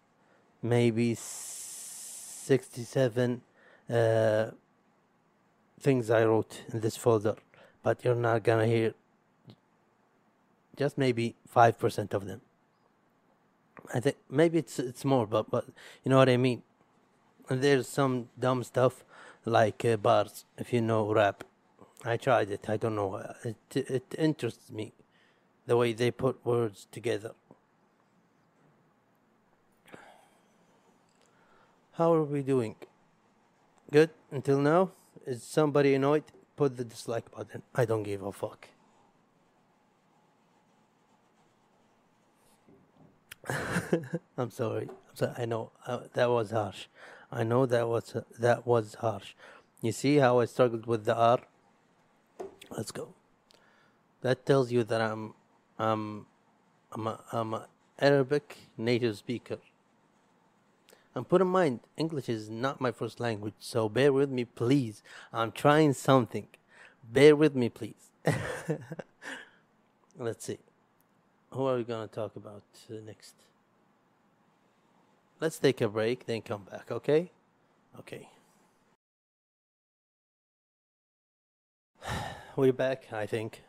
[0.63, 3.43] maybe 67
[3.89, 4.51] uh,
[5.81, 7.37] things I wrote in this folder,
[7.83, 8.95] but you're not gonna hear
[10.77, 12.41] just maybe 5% of them.
[13.95, 15.67] I think maybe it's it's more, but but
[16.03, 16.63] you know what I mean.
[17.49, 19.05] There's some dumb stuff
[19.45, 21.45] like uh, bars, if you know rap.
[22.05, 22.69] I tried it.
[22.69, 23.23] I don't know.
[23.45, 24.93] It it interests me,
[25.67, 27.33] the way they put words together.
[31.93, 32.77] How are we doing?
[33.91, 34.91] Good until now?
[35.27, 36.25] Is somebody annoyed?
[36.57, 37.63] Put the dislike button.
[37.75, 38.69] I don't give a fuck.
[44.39, 44.89] I'm sorry.
[45.09, 45.35] I'm sorry.
[45.39, 46.87] I know uh, that was harsh.
[47.31, 49.35] I know that was uh, that was harsh.
[49.83, 51.41] You see how I struggled with the R?
[52.77, 53.15] Let's go.
[54.23, 55.35] That tells you that I'm
[55.79, 56.27] I'm
[56.93, 59.59] I'm a, I'm a Arabic native speaker.
[61.15, 65.03] And put in mind, English is not my first language, so bear with me, please.
[65.33, 66.47] I'm trying something.
[67.11, 68.11] Bear with me, please.
[70.19, 70.59] Let's see.
[71.57, 73.35] Who are we going to talk about uh, next?
[75.41, 77.31] Let's take a break, then come back, okay?
[77.99, 78.29] Okay.
[82.57, 83.63] We're back, I think.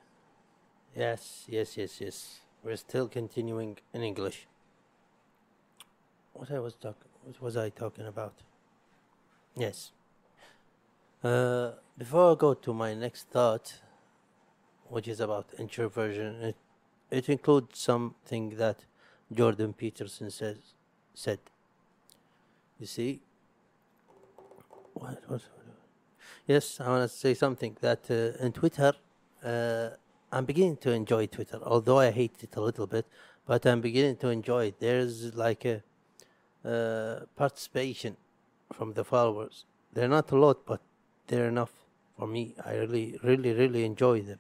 [0.97, 2.39] Yes, yes, yes, yes.
[2.61, 4.47] We're still continuing in English.
[6.33, 8.33] What I was talking what was I talking about?
[9.55, 9.91] Yes.
[11.23, 13.79] Uh, before I go to my next thought,
[14.89, 16.53] which is about introversion,
[17.11, 18.85] it, includes something that
[19.31, 20.57] Jordan Peterson says
[21.13, 21.39] said.
[22.79, 23.21] You see,
[24.93, 25.49] what was?
[26.45, 28.93] Yes, I want to say something that uh, in Twitter,
[29.43, 29.89] uh,
[30.31, 33.05] I'm beginning to enjoy Twitter, although I hate it a little bit,
[33.45, 34.79] but I'm beginning to enjoy it.
[34.79, 35.83] There's like a
[36.63, 38.17] uh, participation
[38.73, 39.65] from the followers.
[39.93, 40.81] They're not a lot, but
[41.27, 41.71] they're enough
[42.17, 42.55] for me.
[42.65, 44.39] I really, really, really enjoy them.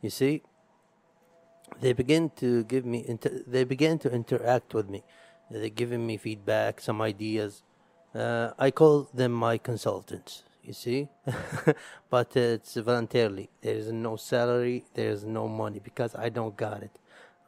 [0.00, 0.42] You see,
[1.80, 5.02] they begin to give me, inter- they begin to interact with me.
[5.50, 7.62] They're giving me feedback, some ideas.
[8.14, 10.42] Uh, I call them my consultants.
[10.62, 11.08] You see,
[12.10, 13.48] but it's voluntarily.
[13.62, 14.84] There is no salary.
[14.92, 16.98] There is no money because I don't got it.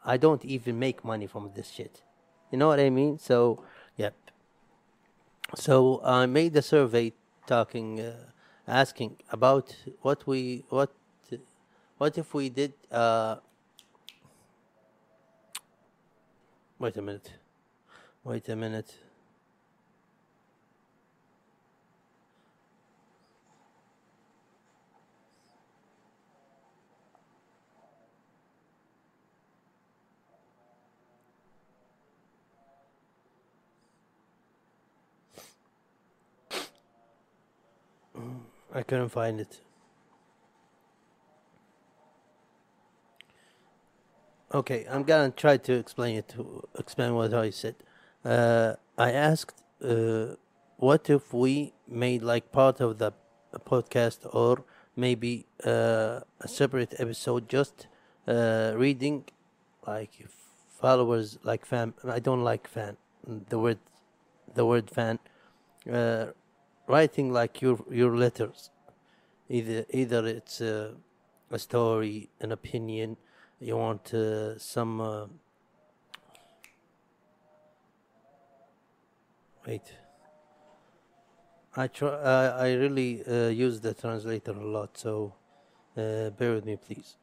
[0.03, 2.03] I don't even make money from this shit.
[2.51, 3.19] You know what I mean?
[3.19, 3.63] So
[4.01, 4.15] Yep.
[5.55, 7.13] So I made a survey
[7.47, 8.17] talking, uh,
[8.67, 10.91] asking about what we what
[11.99, 12.73] what if we did.
[12.91, 13.37] Uh,
[16.81, 17.31] wait a minute.
[18.25, 18.95] Wait a minute.
[38.73, 39.61] I couldn't find it.
[44.53, 47.77] Okay, I'm gonna try to explain it to explain what I said.
[48.25, 50.35] Uh, I asked, uh,
[50.77, 53.13] what if we made like part of the
[53.65, 54.65] podcast or
[54.97, 57.87] maybe uh, a separate episode just
[58.27, 59.25] uh, reading
[59.87, 60.27] like
[60.81, 61.95] followers like fan.
[62.05, 62.97] I don't like fan.
[63.49, 63.79] the word
[64.53, 65.21] the word fan
[65.93, 66.27] uh,
[66.89, 68.71] writing like your your letters
[69.49, 70.95] either either it's a
[71.57, 73.17] story an opinion
[73.61, 75.27] you want uh, some uh,
[79.67, 79.93] wait.
[81.77, 85.35] I try uh, I really uh, use the translator a lot so
[85.97, 87.17] uh, bear with me please.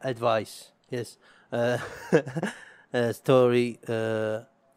[0.00, 1.16] Advice yes.
[1.52, 1.78] Uh,
[3.12, 3.78] story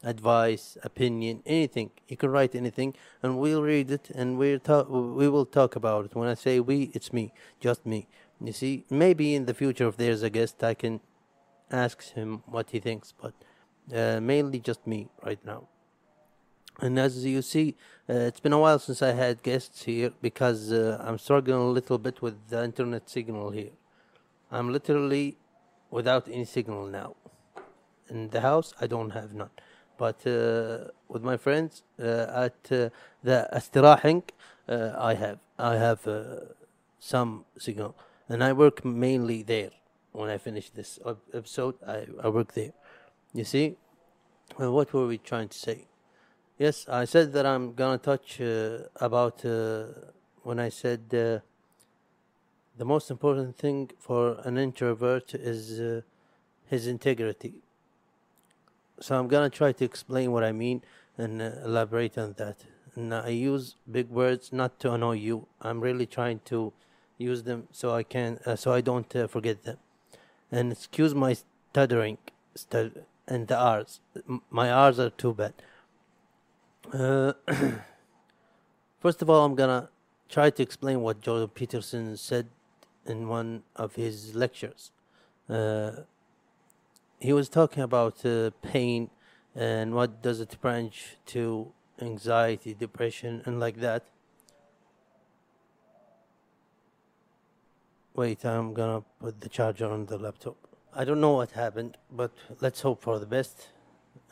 [0.04, 1.89] advice opinion anything.
[2.08, 6.06] You can write anything and we'll read it and we'll talk we will talk about
[6.06, 6.15] it.
[6.15, 8.08] When i say we it's me just me
[8.41, 11.00] you see, maybe in the future, if there's a guest, I can
[11.71, 13.34] ask him what he thinks, but
[13.93, 15.67] uh, mainly just me right now.
[16.82, 17.76] And as you see,
[18.10, 21.69] uh, it's been a while since I had guests here because uh, I'm struggling a
[21.69, 23.71] little bit with the internet signal here.
[24.52, 25.38] I'm literally
[25.89, 27.15] without any signal now.
[28.10, 29.50] In the house, I don't have none.
[29.98, 32.89] But uh, with my friends uh, at uh,
[33.24, 34.32] the Astirahink,
[34.67, 36.02] I have I have
[37.00, 37.95] some signal
[38.29, 39.71] and i work mainly there
[40.11, 40.99] when i finish this
[41.33, 41.75] episode.
[41.85, 42.71] I, I work there.
[43.33, 43.75] You see?
[44.59, 45.88] Uh, what were we trying to say?
[46.57, 49.85] Yes i said that i'm gonna touch uh, about uh,
[50.43, 51.39] when i said uh,
[52.77, 56.01] the most important thing for an introvert is uh,
[56.65, 57.61] his integrity.
[58.99, 60.81] So I'm gonna try to explain what I mean
[61.17, 62.65] and uh, elaborate on that.
[62.95, 65.47] And I use big words not to annoy you.
[65.61, 66.73] I'm really trying to
[67.17, 69.78] use them so I can uh, so I don't uh, forget them.
[70.51, 71.36] And excuse my
[71.71, 72.17] stuttering,
[72.56, 73.99] stud- and the R's.
[74.49, 75.54] My R's are too bad.
[76.93, 77.34] Uh,
[78.99, 79.89] first of all, I'm gonna
[80.30, 82.47] try to explain what Jordan Peterson said
[83.06, 84.91] in one of his lectures.
[85.49, 85.91] Uh,
[87.19, 89.10] he was talking about uh, pain
[89.56, 94.04] and what does it branch to anxiety depression and like that
[98.15, 100.56] wait i'm gonna put the charger on the laptop.
[100.93, 103.67] I don't know what happened but let's hope for the best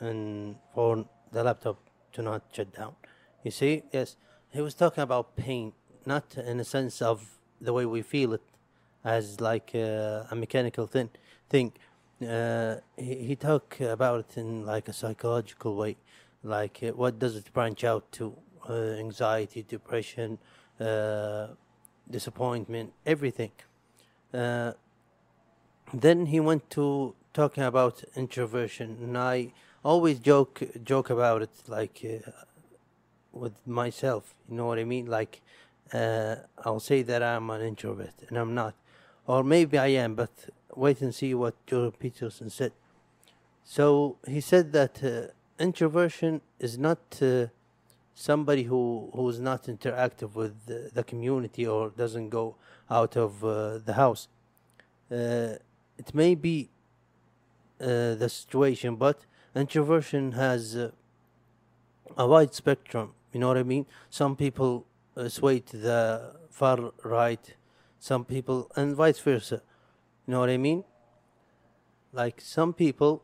[0.00, 1.76] and for the laptop
[2.14, 2.94] to not shut down.
[3.42, 3.82] You see?
[3.92, 4.16] Yes.
[4.50, 5.72] He was talking about pain
[6.06, 8.42] not in a sense of the way we feel it
[9.04, 11.10] as like uh, a mechanical thing
[11.50, 11.72] thing.
[12.26, 15.96] Uh, he, he talk about it in like a psychological way
[16.42, 18.34] like uh, what does it branch out to?
[18.66, 20.38] Uh, anxiety depression
[20.80, 21.48] uh,
[22.10, 23.50] disappointment everything
[24.34, 24.72] uh,
[25.92, 29.52] then he went to talking about introversion and i
[29.84, 32.30] always joke joke about it like uh,
[33.32, 35.40] with myself you know what i mean like
[35.92, 38.74] uh, i'll say that i'm an introvert and i'm not
[39.26, 40.30] or maybe i am but
[40.76, 42.72] wait and see what Jordan Peterson said.
[43.64, 47.46] So he said that uh, introversion is not uh,
[48.14, 52.56] somebody who who is not interactive with the, the community or doesn't go
[52.90, 54.28] out of uh, the house.
[55.10, 55.54] Uh,
[55.96, 56.70] it may be
[57.80, 63.12] uh, the situation, but introversion has a wide spectrum.
[63.32, 63.86] You know what I mean?
[64.10, 64.86] Some people
[65.28, 67.54] sway to the far right,
[67.98, 69.62] some people, and vice versa.
[70.26, 70.84] You know what I mean?
[72.12, 73.22] Like some people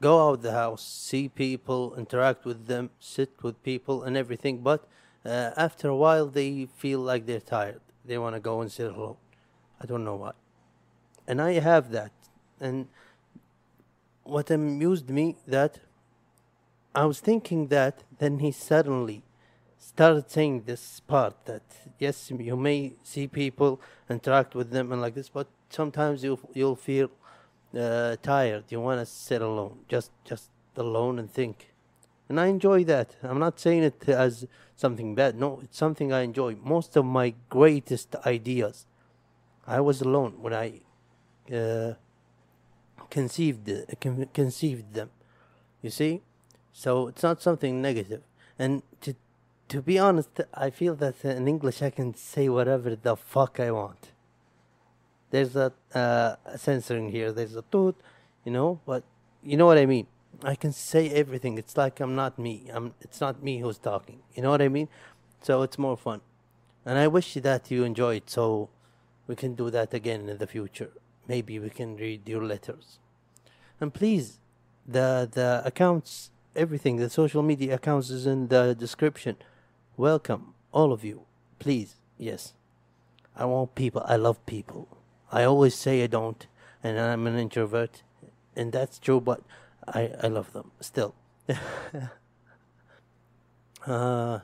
[0.00, 4.86] go out the house, see people, interact with them, sit with people, and everything, but
[5.24, 7.80] uh, after a while they feel like they're tired.
[8.04, 9.16] They want to go and sit alone.
[9.80, 10.32] I don't know why.
[11.26, 12.12] And I have that.
[12.60, 12.88] And
[14.24, 15.80] what amused me that
[16.94, 19.22] I was thinking that then he suddenly
[19.78, 21.62] started saying this part that
[21.98, 26.76] yes you may see people interact with them and like this but sometimes you you'll
[26.76, 27.10] feel
[27.78, 31.73] uh, tired you want to sit alone just just alone and think
[32.28, 33.16] and i enjoy that.
[33.22, 35.38] I'm not saying it as something bad.
[35.38, 36.56] No it's something i enjoy.
[36.62, 38.86] Most of my greatest ideas
[39.66, 40.80] i was alone when i
[41.54, 41.94] uh,
[43.10, 43.70] conceived
[44.00, 45.10] con- conceived them.
[45.82, 46.22] You see?
[46.72, 48.22] So it's not something negative.
[48.22, 49.14] negative and to
[49.68, 53.70] to be honest i feel that in english i can say whatever the fuck i
[53.70, 54.10] want.
[55.30, 57.32] There's a uh, censoring here.
[57.32, 57.96] There's a toot
[58.44, 59.02] you know but
[59.42, 60.06] you know what i mean
[60.46, 61.58] i can say everything.
[61.58, 62.70] It's like i'm not me.
[62.72, 64.20] I'm it's not me who's talking.
[64.34, 64.88] You know what i mean?
[65.42, 66.20] So it's more fun.
[66.84, 68.68] And i wish that you enjoy it so
[69.26, 70.90] we can do that again in the future.
[71.26, 72.98] Maybe we can read your letters.
[73.80, 74.38] And please
[74.86, 79.36] the the accounts everything the social media accounts is in the description.
[79.96, 81.22] Welcome all of you.
[81.58, 82.54] Please yes.
[83.36, 84.88] I want people i love people.
[85.32, 86.46] I always say i don't
[86.82, 88.02] and i'm an introvert
[88.54, 89.40] and that's true but
[89.86, 91.14] I I love them still.
[93.86, 94.40] uh,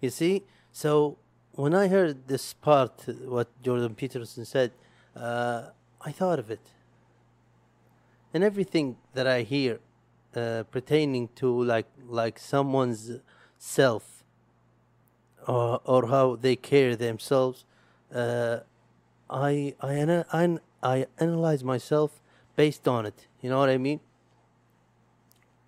[0.00, 0.42] you see,
[0.72, 1.18] so
[1.52, 4.72] when I heard this part, what Jordan Peterson said,
[5.14, 5.70] uh,
[6.00, 6.60] I thought of it,
[8.32, 9.80] and everything that I hear
[10.34, 13.20] uh, pertaining to like like someone's
[13.58, 14.24] self
[15.46, 17.64] or or how they care themselves,
[18.14, 18.60] uh,
[19.28, 22.22] I I I I analyze myself
[22.56, 23.26] based on it.
[23.40, 24.00] You know what I mean?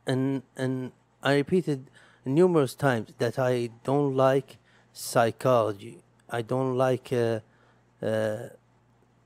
[0.06, 0.92] And and
[1.22, 1.90] I repeated
[2.24, 4.58] numerous times that I don't like
[4.92, 6.02] psychology.
[6.28, 7.40] I don't like uh,
[8.04, 8.48] uh,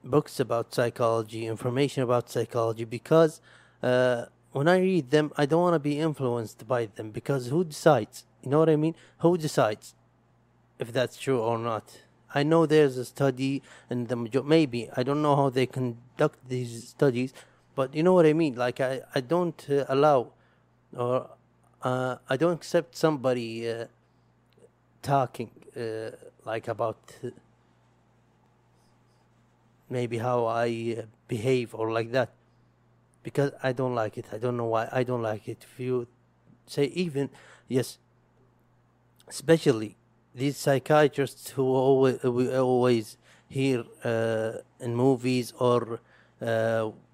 [0.04, 3.40] books about psychology, information about psychology, because
[3.82, 7.10] uh, when I read them, I don't want to be influenced by them.
[7.10, 8.24] Because who decides?
[8.42, 8.94] You know what I mean?
[9.18, 9.94] Who decides
[10.78, 12.00] if that's true or not?
[12.34, 16.88] I know there's a study, and the maybe I don't know how they conduct these
[16.88, 17.32] studies,
[17.74, 18.54] but you know what I mean.
[18.54, 20.32] Like I, I don't uh, allow,
[20.96, 21.28] or
[21.82, 23.86] uh, I don't accept somebody uh,
[25.02, 26.10] talking uh,
[26.44, 27.30] like about uh,
[29.88, 32.30] maybe how I uh, behave or like that
[33.22, 34.26] because I don't like it.
[34.32, 35.58] I don't know why I don't like it.
[35.62, 36.06] If you
[36.66, 37.30] say even
[37.68, 37.98] yes,
[39.28, 39.96] especially
[40.34, 43.16] these psychiatrists who always we always
[43.48, 46.00] hear uh, in movies or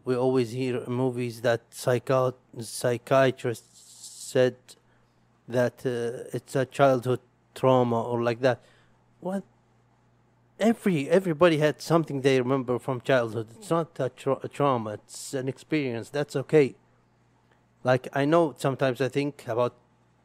[0.04, 4.56] we always hear movies that psycho- psychiatrists said
[5.48, 7.20] that uh, it's a childhood
[7.54, 8.60] trauma or like that.
[9.20, 9.44] What?
[10.60, 13.48] Every everybody had something they remember from childhood.
[13.56, 14.90] It's not a, tra- a trauma.
[14.94, 16.10] It's an experience.
[16.10, 16.76] That's okay.
[17.82, 19.74] Like I know sometimes I think about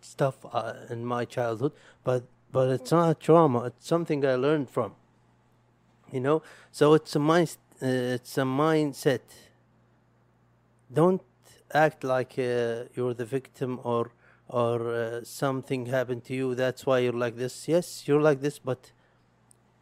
[0.01, 1.73] stuff uh, in my childhood,
[2.03, 3.65] but but it's not a trauma.
[3.65, 4.93] It's something I learned from.
[6.11, 7.57] You know, so it's a mind.
[7.81, 9.21] Uh, it's a mindset.
[10.91, 11.21] Don't
[11.73, 14.11] act like uh, you're the victim or
[14.47, 16.55] or uh, something happened to you.
[16.55, 17.67] That's why you're like this.
[17.67, 18.91] Yes, you're like this, but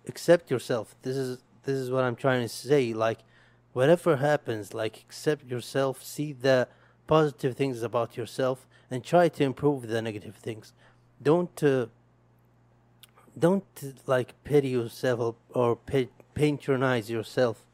[0.08, 0.96] accept yourself.
[1.02, 2.94] This is this is what I'm trying to say.
[2.94, 3.20] Like
[3.74, 6.04] whatever happens, like accept yourself.
[6.04, 6.68] See the
[7.08, 10.74] positive things about yourself and try to improve the negative things.
[11.22, 11.88] Don't uh,
[13.38, 13.66] don't
[14.06, 17.66] like pity yourself or pa- patronize yourself.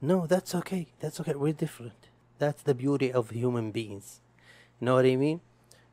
[0.00, 0.88] No, that's okay.
[1.00, 1.34] That's okay.
[1.34, 2.07] We're different.
[2.38, 4.20] That's the beauty of human beings.
[4.80, 5.40] You know what I mean?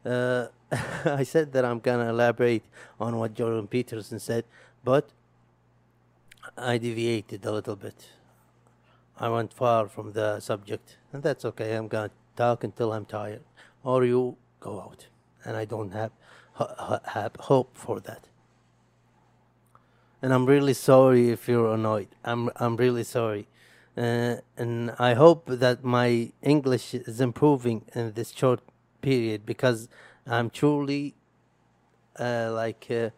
[0.06, 0.48] Uh,
[1.06, 2.64] I said that I'm gonna elaborate
[3.00, 4.46] on what Jordan Peterson said,
[4.84, 5.10] but
[6.58, 8.10] I deviated a little bit.
[9.18, 11.74] I went far from the subject, and that's okay.
[11.74, 13.44] I'm gonna talk until I'm tired,
[13.84, 15.08] or you go out,
[15.44, 16.12] and I don't have
[17.06, 18.28] have hope for that.
[20.22, 22.10] And I'm really sorry if you're annoyed.
[22.24, 23.48] I'm I'm really sorry,
[23.98, 28.62] uh, and I hope that my English is improving in this short
[29.02, 29.88] period because
[30.28, 31.16] I'm truly
[32.20, 33.10] uh, like uh,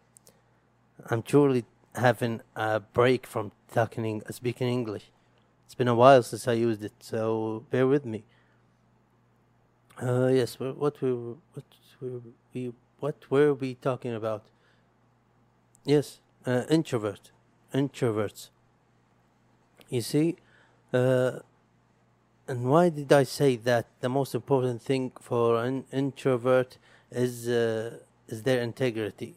[1.09, 1.65] I'm truly
[1.95, 5.11] having a break from talking speaking English.
[5.65, 8.25] It's been a while since I used it, so bear with me.
[10.01, 11.65] Uh, yes, what we were- what
[12.01, 12.21] were
[12.53, 14.43] we what were we talking about?
[15.85, 17.31] Yes, uh, introvert,
[17.73, 18.49] introverts.
[19.89, 20.37] You see,
[20.93, 21.39] uh,
[22.47, 26.77] and why did I say that the most important thing for an introvert
[27.11, 29.35] is uh, is their integrity?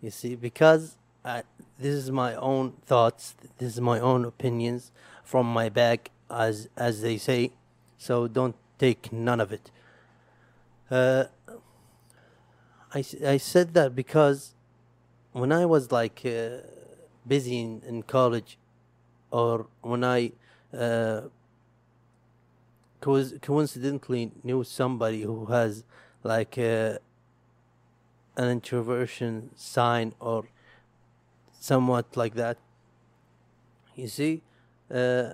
[0.00, 1.42] You see, because I,
[1.78, 4.92] this is my own thoughts, this is my own opinions
[5.24, 7.52] from my bag, as as they say.
[7.96, 9.70] So don't take none of it.
[10.90, 11.24] Uh,
[12.94, 14.54] I I said that because
[15.32, 16.58] when I was like uh,
[17.26, 18.56] busy in, in college,
[19.30, 20.32] or when I
[20.76, 21.22] uh,
[23.00, 25.84] co- coincidentally knew somebody who has
[26.22, 26.98] like uh,
[28.36, 30.44] an introversion sign or
[31.58, 32.58] somewhat like that.
[33.94, 34.42] You see,
[34.90, 35.32] uh,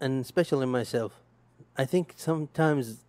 [0.00, 1.20] and especially myself,
[1.76, 3.04] I think sometimes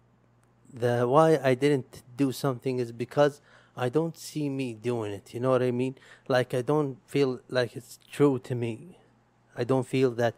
[0.74, 3.42] the why I didn't do something is because
[3.78, 5.34] I don't see me doing it.
[5.34, 5.96] You know what I mean?
[6.28, 8.98] Like I don't feel like it's true to me.
[9.56, 10.34] I don't feel that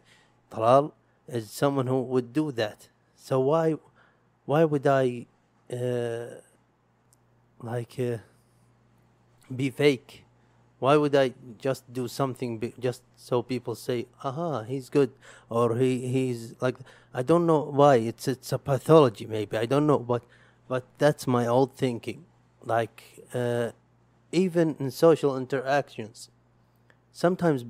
[0.51, 0.91] Talal
[1.27, 2.89] is someone who would do that.
[3.15, 3.75] So why,
[4.45, 5.25] why would I,
[5.71, 6.41] uh,
[7.61, 8.17] like, uh,
[9.55, 10.23] be fake?
[10.79, 15.11] Why would I just do something be- just so people say, "Aha, he's good,"
[15.49, 16.77] or "He he's like"?
[17.13, 17.95] I don't know why.
[17.97, 19.57] It's it's a pathology, maybe.
[19.57, 20.23] I don't know, but
[20.69, 22.23] but that's my old thinking.
[22.69, 23.71] Like uh,
[24.31, 26.29] even in social interactions,
[27.11, 27.65] sometimes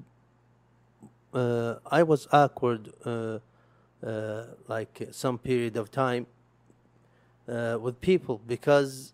[1.33, 3.39] uh, I was awkward uh,
[4.05, 6.27] uh, like some period of time
[7.47, 9.13] uh, with people because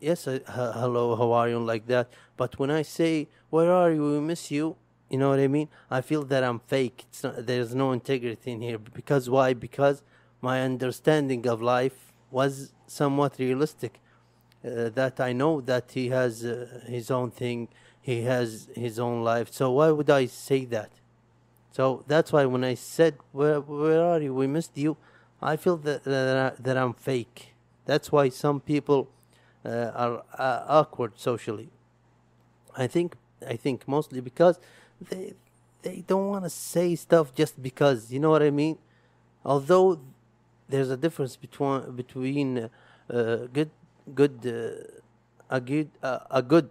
[0.00, 2.08] yes, hello, how are you, like that.
[2.38, 4.76] But when I say where are you, we miss you,
[5.10, 5.68] you know what I mean?
[5.90, 7.04] I feel that I'm fake.
[7.22, 9.52] Not, there's no integrity in here because why?
[9.52, 10.02] Because
[10.40, 13.99] my understanding of life was somewhat realistic.
[14.62, 17.68] Uh, that I know that he has uh, his own thing,
[18.00, 19.50] he has his own life.
[19.50, 20.90] So why would I say that?
[21.72, 24.98] So that's why when I said where where are you, we missed you,
[25.40, 27.54] I feel that that, that I'm fake.
[27.86, 29.08] That's why some people
[29.64, 31.70] uh, are uh, awkward socially.
[32.76, 34.60] I think I think mostly because
[35.00, 35.32] they
[35.82, 38.76] they don't want to say stuff just because you know what I mean.
[39.42, 40.00] Although
[40.68, 42.70] there's a difference between between
[43.08, 43.70] uh, good
[44.14, 46.70] good uh, a good uh, a good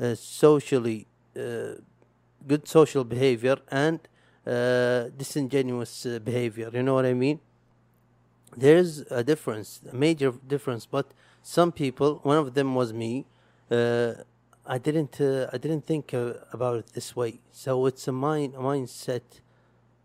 [0.00, 1.06] uh, socially
[2.46, 4.00] good social behavior and
[5.16, 6.70] disingenuous behavior.
[6.72, 7.40] You know what I mean?
[8.56, 10.86] There's a difference, a major difference.
[10.86, 11.12] But
[11.42, 13.26] some people, one of them was me.
[14.68, 17.40] I didn't uh, I didn't think uh, about it this way.
[17.52, 19.22] So it's a mind a mindset,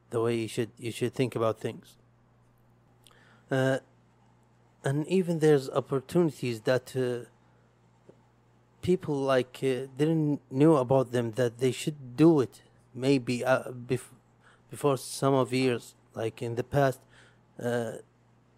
[0.10, 1.98] the way you should you should think about things.
[3.52, 3.80] Uh,
[4.84, 7.26] and even there's opportunities that uh,
[8.82, 12.62] people like uh, didn't knew about them that they should do it
[12.94, 14.14] maybe uh, bef-
[14.70, 15.96] before some of years.
[16.14, 17.00] Like in the past
[17.60, 17.94] uh,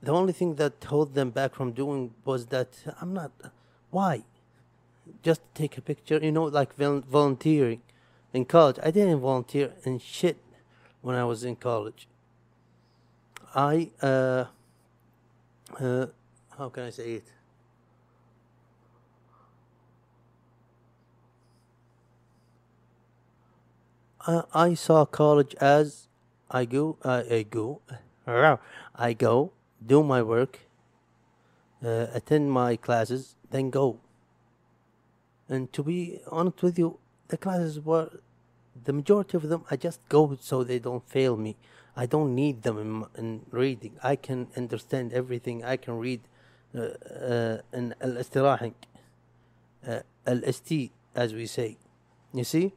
[0.01, 2.69] the only thing that held them back from doing was that
[3.01, 3.31] i'm not
[3.91, 4.23] why?
[5.23, 7.81] Just take a picture you know like vol- volunteering
[8.33, 8.77] in college.
[8.83, 10.37] I didn't volunteer in shit
[11.01, 12.07] when i was in college.
[13.53, 13.91] I
[15.73, 16.05] uh, uh,
[16.57, 17.23] how can i say it
[24.27, 26.07] I, I saw college as
[26.49, 27.81] I go, uh, I go,
[28.95, 29.51] I go,
[29.85, 30.59] do my work,
[31.83, 33.99] uh, attend my classes, then go.
[35.47, 36.97] And to be honest with you,
[37.27, 38.09] the classes were,
[38.83, 41.55] the majority of them, I just go so they don't fail me.
[41.96, 43.98] I don't need them in, m- in reading.
[44.02, 45.64] I can understand everything.
[45.64, 46.20] I can read
[46.74, 48.72] uh, uh, in الاستراحة,
[49.84, 51.76] uh, الاستي, as we say.
[52.32, 52.72] You see?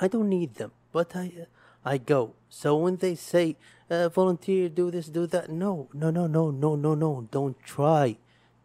[0.00, 1.44] I don't need them, but I uh,
[1.84, 2.34] I go.
[2.48, 3.56] So when they say
[3.90, 8.18] uh, volunteer, do this, do that, no, no, no, no, no, no, no, don't try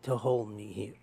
[0.04, 0.96] to hold me here.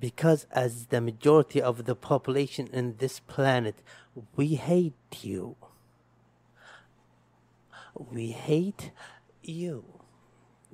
[0.00, 3.76] Because as the majority of the population in this planet,
[4.36, 5.56] we hate you.
[7.97, 8.91] We hate
[9.43, 9.83] you.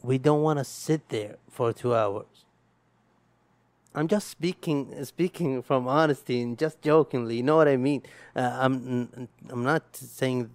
[0.02, 2.46] We don't want to sit there for two hours.
[3.96, 7.38] I'm just speaking speaking from honesty and just jokingly.
[7.38, 8.02] You know what I mean?
[8.36, 10.50] Uh, I'm I'm not saying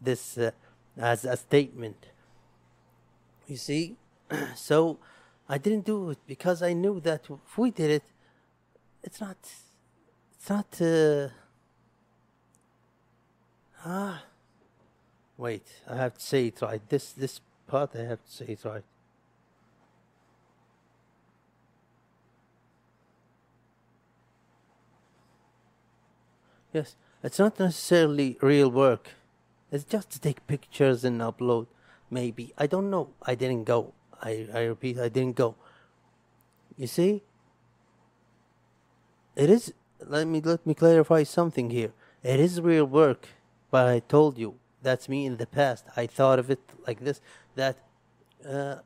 [0.00, 0.50] this uh,
[0.96, 2.06] as a statement.
[3.48, 3.96] You see,
[4.54, 4.98] so
[5.48, 8.04] I didn't do it because I knew that if we did it,
[9.02, 9.38] it's not
[10.36, 10.80] it's not.
[10.80, 11.28] Uh,
[13.84, 14.22] ah,
[15.42, 16.80] wait, I have to say it right.
[16.88, 18.84] This this part I have to say it right.
[26.72, 29.10] Yes, it's not necessarily real work.
[29.72, 31.66] It's just to take pictures and upload.
[32.08, 33.08] Maybe I don't know.
[33.22, 33.94] I didn't go.
[34.22, 35.56] I I repeat, I didn't go.
[36.76, 37.22] You see,
[39.34, 39.74] it is.
[40.06, 41.92] Let me let me clarify something here.
[42.22, 43.28] It is real work,
[43.72, 45.86] but I told you that's me in the past.
[45.96, 47.20] I thought of it like this:
[47.54, 47.76] that
[48.48, 48.76] uh,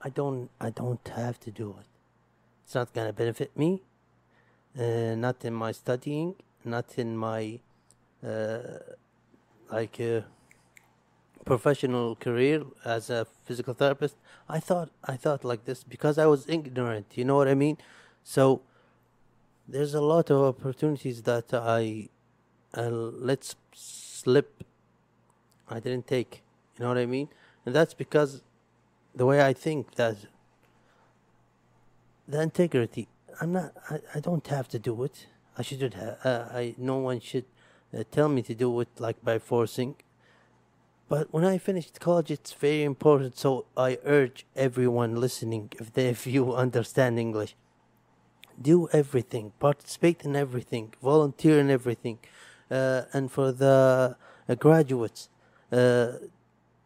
[0.00, 1.86] I don't I don't have to do it.
[2.64, 3.82] It's not gonna benefit me.
[4.78, 6.34] Uh, not in my studying,
[6.64, 7.60] not in my
[8.26, 8.78] uh,
[9.70, 10.22] like uh,
[11.44, 14.16] professional career as a physical therapist.
[14.48, 17.06] I thought I thought like this because I was ignorant.
[17.14, 17.78] You know what I mean?
[18.22, 18.62] So
[19.68, 22.08] there's a lot of opportunities that I
[22.76, 24.64] uh, let slip.
[25.68, 26.42] I didn't take.
[26.76, 27.28] You know what I mean?
[27.64, 28.42] And that's because
[29.14, 30.16] the way I think that
[32.26, 33.08] the integrity.
[33.40, 33.72] I'm not.
[33.90, 35.26] I, I don't have to do it.
[35.58, 36.18] I shouldn't have.
[36.24, 37.44] Uh, I no one should
[37.96, 39.96] uh, tell me to do it like by forcing.
[41.08, 43.36] But when I finished college, it's very important.
[43.36, 47.54] So I urge everyone listening, if they, if you understand English,
[48.60, 52.18] do everything, participate in everything, volunteer in everything,
[52.70, 54.16] uh, and for the
[54.48, 55.28] uh, graduates,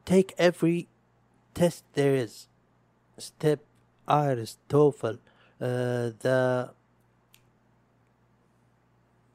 [0.04, 0.88] take every
[1.54, 2.48] test there is,
[3.18, 3.60] STEP,
[4.06, 5.18] IRIS, TOEFL,
[5.60, 6.70] uh, the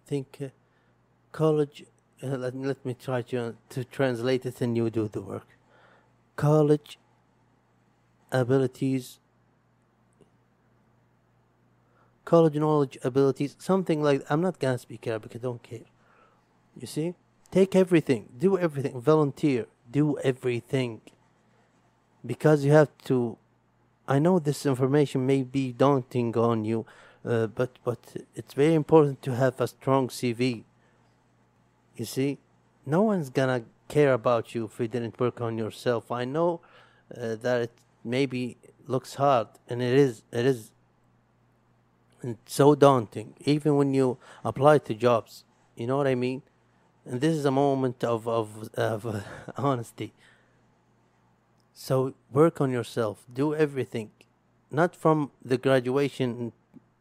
[0.05, 0.47] think uh,
[1.31, 1.85] college
[2.23, 5.47] uh, let, let me try to, to translate it and you do the work.
[6.35, 6.97] College
[8.31, 9.19] abilities,
[12.25, 15.87] college knowledge abilities, something like I'm not gonna speak Arabic, I don't care.
[16.79, 17.13] You see?
[17.53, 21.01] Take everything, do everything, volunteer, do everything.
[22.25, 23.37] Because you have to
[24.07, 26.87] I know this information may be daunting on you,
[27.23, 27.99] uh, but but
[28.33, 30.63] it's very important to have a strong CV.
[31.95, 32.39] You see,
[32.87, 36.11] no one's gonna care about you if you didn't work on yourself.
[36.11, 36.59] I know
[37.15, 37.73] uh, that it
[38.03, 40.23] maybe looks hard, and it is.
[40.31, 40.71] It is.
[42.23, 45.43] It's so daunting, even when you apply to jobs.
[45.75, 46.41] You know what I mean?
[47.05, 49.21] And this is a moment of of, of uh,
[49.57, 50.13] honesty.
[51.73, 53.25] So work on yourself.
[53.33, 54.11] Do everything,
[54.71, 56.53] not from the graduation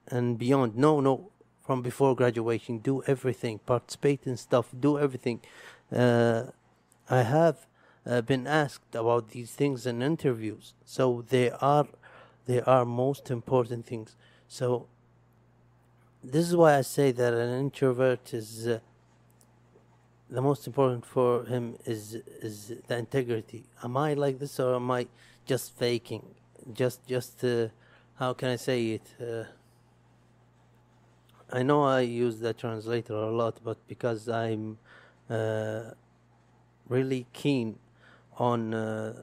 [0.09, 0.77] and beyond.
[0.77, 1.31] No, no,
[1.61, 2.79] from before graduation.
[2.79, 3.61] Do everything.
[3.61, 4.71] Participate in stuff.
[4.79, 5.41] Do everything.
[5.95, 6.45] Uh,
[7.09, 7.67] I have
[8.07, 10.75] uh, been asked about these things in interviews.
[10.85, 11.87] So they are,
[12.47, 14.17] they are most important things.
[14.49, 14.87] So
[16.25, 18.67] this is why I say that an introvert is.
[18.67, 18.81] Uh,
[20.33, 23.65] the most important for him is is the integrity.
[23.85, 25.07] Am I like this or am I
[25.45, 26.25] just faking?
[26.73, 27.69] Just just uh,
[28.15, 29.07] how can I say it?
[29.21, 29.45] Uh,
[31.53, 34.79] I know I use the translator a lot, but because I'm
[35.29, 35.91] uh,
[36.89, 37.79] really keen
[38.39, 39.23] on uh,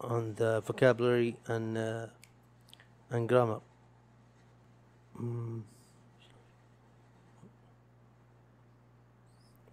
[0.00, 2.06] on the vocabulary and uh,
[3.10, 3.60] and grammar.
[5.20, 5.62] Mm.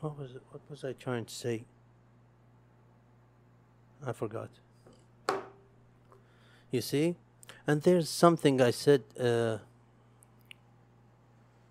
[0.01, 0.41] What was it?
[0.49, 1.63] What was I trying to say?
[4.03, 4.49] I forgot.
[6.71, 7.17] You see,
[7.67, 9.57] and there's something I said uh,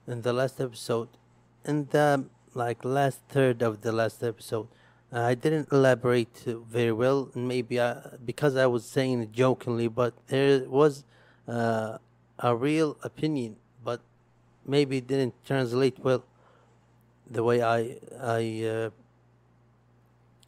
[0.06, 1.08] in the last episode,
[1.64, 2.24] in the
[2.54, 4.68] like last third of the last episode.
[5.12, 10.68] I didn't elaborate very well, maybe I, because I was saying it jokingly, but there
[10.68, 11.02] was
[11.48, 11.98] uh,
[12.38, 14.00] a real opinion, but
[14.64, 16.22] maybe it didn't translate well
[17.30, 18.90] the way I I uh,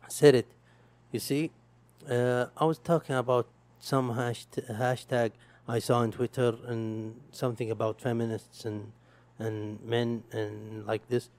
[0.09, 0.47] said it.
[1.13, 1.51] You see,
[2.11, 3.47] uh, I was talking about
[3.79, 5.33] some hasht- hashtag
[5.69, 8.93] I saw on Twitter and something about feminists and
[9.39, 11.31] and men and like this,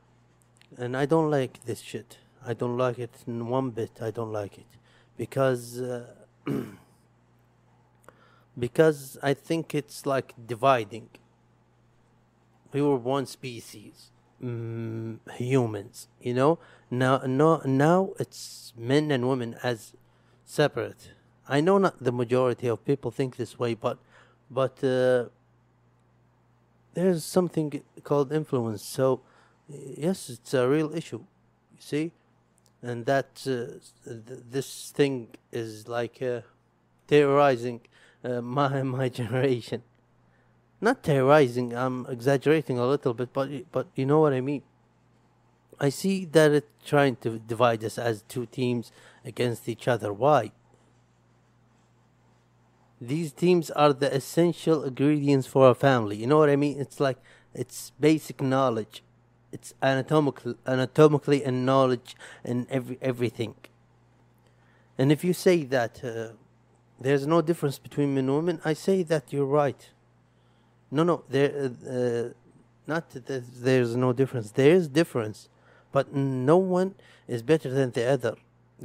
[0.77, 2.17] and I don't like this shit.
[2.45, 3.99] I don't like it in one bit.
[4.01, 4.77] I don't like it
[5.17, 6.05] because uh,
[8.59, 11.09] because I think it's like dividing.
[12.71, 14.12] We were one species
[14.43, 16.59] mm, humans you know?
[16.91, 19.93] Now no now it's men and women as
[20.45, 21.11] separate.
[21.47, 23.97] I know not the majority of people think this way but
[24.51, 25.25] but uh,
[26.93, 28.83] there's something called influence.
[28.83, 29.21] So
[29.69, 31.23] yes it's a real issue
[31.73, 32.11] you see?
[32.81, 36.41] And that uh, th- this thing is like uh,
[37.07, 37.81] terrorizing
[38.23, 39.83] uh, my my generation
[40.83, 41.75] not terrorizing.
[41.75, 44.63] I'm exaggerating a little bit, but but you know what I mean.
[45.79, 48.91] I see that it's trying to divide us as two teams
[49.25, 50.13] against each other.
[50.13, 50.51] Why?
[53.01, 56.15] These teams are the essential ingredients for a family.
[56.17, 56.79] You know what I mean?
[56.79, 57.17] It's like
[57.53, 59.03] it's basic knowledge.
[59.51, 63.55] It's anatomical, anatomically and knowledge and every everything.
[64.97, 66.33] And if you say that uh,
[66.99, 69.89] there's no difference between men and women, I say that you're right.
[70.93, 72.29] No, no, there, uh,
[72.85, 73.25] not that
[73.63, 74.51] there's no difference.
[74.51, 75.49] There is difference,
[75.91, 76.93] but no one
[77.27, 78.35] is better than the other.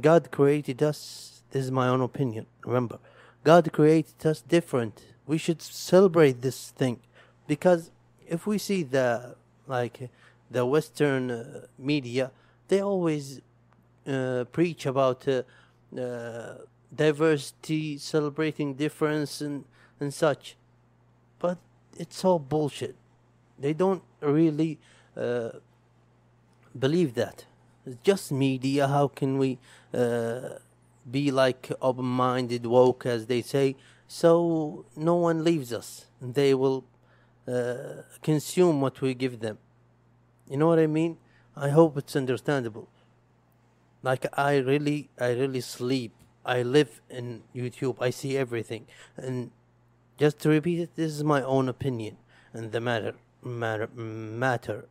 [0.01, 1.43] God created us.
[1.51, 2.47] This is my own opinion.
[2.65, 2.97] Remember,
[3.43, 5.03] God created us different.
[5.27, 6.99] We should celebrate this thing,
[7.47, 7.91] because
[8.27, 9.35] if we see the
[9.67, 10.09] like
[10.49, 12.31] the Western uh, media,
[12.69, 13.39] they always
[14.07, 15.43] uh, preach about uh,
[15.95, 16.55] uh
[16.95, 19.65] diversity, celebrating difference, and
[19.99, 20.55] and such.
[21.37, 21.59] But
[21.97, 22.95] it's all bullshit.
[23.57, 24.79] They don't really
[25.17, 25.49] uh,
[26.77, 27.45] believe that.
[27.85, 28.87] It's just media.
[28.87, 29.57] How can we
[29.93, 30.59] uh,
[31.09, 33.75] be like open-minded, woke, as they say?
[34.07, 36.05] So no one leaves us.
[36.21, 36.85] They will
[37.47, 39.57] uh, consume what we give them.
[40.49, 41.17] You know what I mean?
[41.55, 42.87] I hope it's understandable.
[44.01, 46.13] Like I really, I really sleep.
[46.45, 47.97] I live in YouTube.
[47.99, 48.87] I see everything,
[49.17, 49.51] and
[50.19, 52.17] just to repeat it, this is my own opinion
[52.53, 54.85] and the matter matter matter.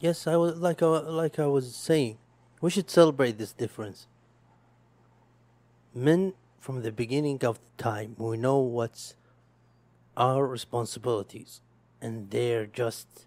[0.00, 2.18] Yes, I was like I, like I was saying,
[2.60, 4.06] we should celebrate this difference.
[5.94, 8.16] Men from the beginning of time.
[8.18, 9.16] We know what's
[10.16, 11.60] our responsibilities,
[12.00, 13.26] and they're just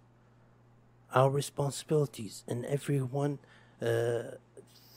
[1.14, 3.40] our responsibilities, and everyone
[3.82, 4.36] uh,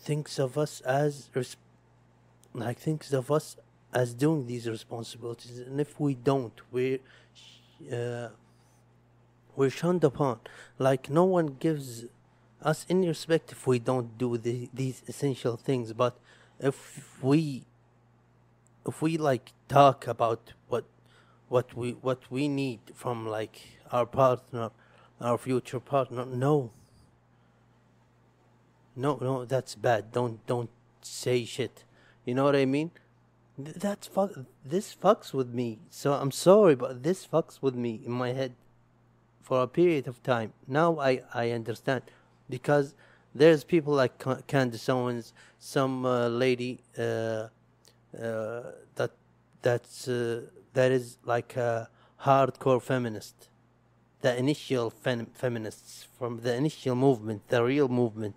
[0.03, 1.29] thinks of us as
[2.55, 3.57] like thinks of us
[3.93, 6.99] as doing these responsibilities, and if we don't, we're
[7.93, 8.29] uh,
[9.57, 10.41] we're shunned upon.
[10.79, 12.05] Like no one gives
[12.63, 15.93] us any respect if we don't do the, these essential things.
[15.93, 16.17] But
[16.59, 17.65] if we
[18.87, 20.85] if we like talk about what
[21.49, 24.71] what we what we need from like our partner,
[25.21, 26.71] our future partner, no.
[28.97, 30.13] No, no, that's bad.
[30.13, 30.71] Don't don't
[31.03, 31.85] say shit.
[32.25, 32.91] You know what I mean?
[33.57, 34.33] Th- That's fuck.
[34.65, 35.79] This fucks with me.
[35.91, 38.55] So I'm sorry, but this fucks with me in my head
[39.43, 40.53] for a period of time.
[40.67, 42.03] Now I I understand
[42.49, 42.95] because
[43.35, 47.49] there's people like Ca- Candace Owens, some uh, lady uh, uh,
[48.97, 49.13] that
[49.63, 50.43] that's uh,
[50.75, 51.89] that is like a
[52.25, 53.49] hardcore feminist,
[54.21, 58.37] the initial fem- feminists from the initial movement, the real movement,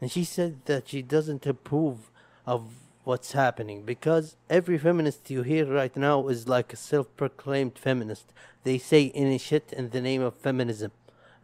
[0.00, 2.10] and she said that she doesn't approve
[2.46, 2.64] of
[3.04, 8.32] what's happening because every feminist you hear right now is like a self-proclaimed feminist.
[8.64, 10.92] They say any shit in the name of feminism,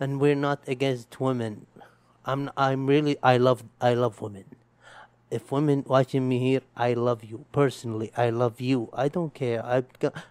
[0.01, 1.67] and we're not against women.
[2.25, 4.45] I'm I'm really I love I love women.
[5.31, 8.13] If women watching me here, I love you personally.
[8.17, 8.91] I love you.
[8.93, 9.65] I don't care.
[9.65, 9.83] I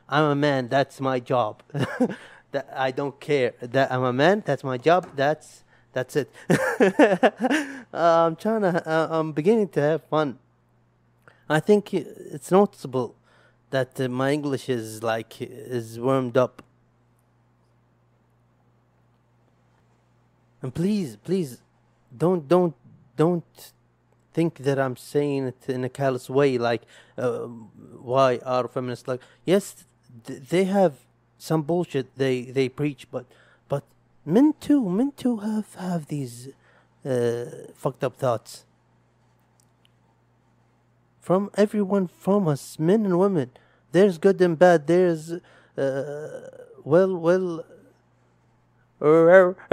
[0.07, 0.69] I'm a man.
[0.69, 1.63] That's my job.
[2.55, 3.53] that I don't care.
[3.61, 4.43] That I'm a man.
[4.45, 5.01] That's my job.
[5.15, 6.29] That's that's it.
[7.93, 8.73] I'm trying to.
[8.93, 10.39] Uh, I'm beginning to have fun.
[11.49, 13.15] I think it's noticeable
[13.69, 16.63] that uh, my English is like is warmed up.
[20.61, 21.59] And please, please,
[22.23, 22.75] don't don't
[23.17, 23.73] don't
[24.33, 26.57] think that I'm saying it in a callous way.
[26.57, 26.83] Like,
[27.17, 27.47] uh,
[28.11, 29.21] why are feminists like?
[29.43, 29.85] Yes,
[30.25, 31.04] th- they have
[31.45, 33.25] some bullshit they they preach, but
[33.69, 33.83] but
[34.25, 36.49] men too, men too have have these
[37.05, 38.65] uh, fucked up thoughts
[41.25, 43.49] from everyone from us, men and women.
[43.91, 44.87] There's good and bad.
[44.87, 45.33] There's
[45.77, 46.49] uh,
[46.83, 47.65] well, well,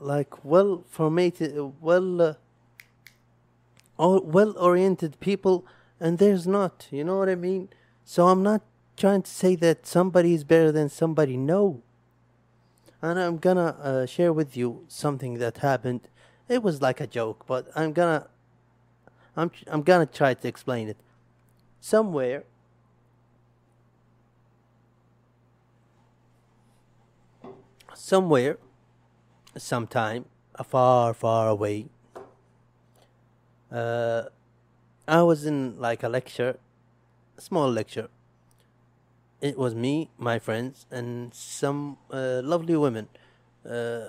[0.00, 2.34] like well formatted, well, uh,
[3.98, 5.66] or well-oriented people,
[6.00, 6.86] and there's not.
[6.90, 7.68] You know what I mean?
[8.04, 8.62] So I'm not
[8.98, 11.36] trying to say that somebody is better than somebody.
[11.36, 11.82] No.
[13.00, 16.00] And I'm gonna uh, share with you something that happened.
[16.48, 18.26] It was like a joke, but I'm gonna
[19.36, 20.96] I'm I'm gonna try to explain it.
[21.80, 22.42] Somewhere,
[27.94, 28.58] somewhere,
[29.56, 30.24] sometime,
[30.64, 31.86] far, far away.
[33.70, 34.24] Uh,
[35.06, 36.58] I was in like a lecture,
[37.36, 38.08] a small lecture.
[39.40, 43.08] It was me, my friends, and some uh, lovely women.
[43.64, 44.08] Uh,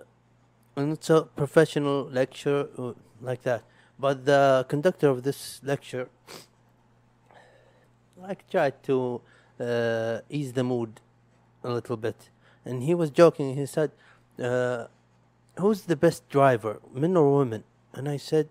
[0.76, 3.64] and it's a professional lecture uh, like that.
[4.00, 6.10] But the conductor of this lecture,
[8.18, 9.22] like, tried to
[9.60, 11.02] uh, ease the mood
[11.64, 12.30] a little bit,
[12.66, 13.56] and he was joking.
[13.56, 13.92] He said,
[14.42, 14.88] uh,
[15.60, 18.48] "Who's the best driver, men or women?" And I said,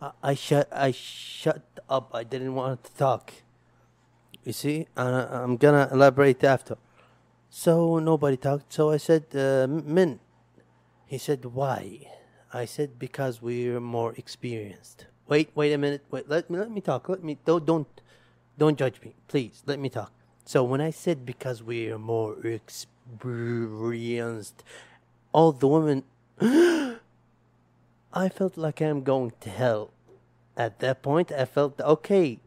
[0.00, 2.10] "I, I shut, I shut up.
[2.14, 3.32] I didn't want to talk."
[4.44, 6.76] You see, uh, I'm gonna elaborate after.
[7.48, 8.72] So nobody talked.
[8.72, 10.20] So I said, uh, "M- "Men."
[11.06, 12.08] He said, "Why?"
[12.52, 16.02] I said, "Because we're more experienced." Wait, wait a minute.
[16.10, 17.08] Wait, let me let me talk.
[17.08, 17.86] Let me don't don't
[18.58, 19.62] don't judge me, please.
[19.66, 20.12] Let me talk.
[20.44, 24.64] So when I said because we're more experienced,
[25.32, 26.02] all the women,
[28.12, 29.92] I felt like I'm going to hell.
[30.56, 32.40] At that point, I felt okay.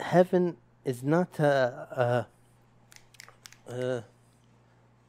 [0.00, 2.26] Heaven is not a,
[3.68, 4.04] a, a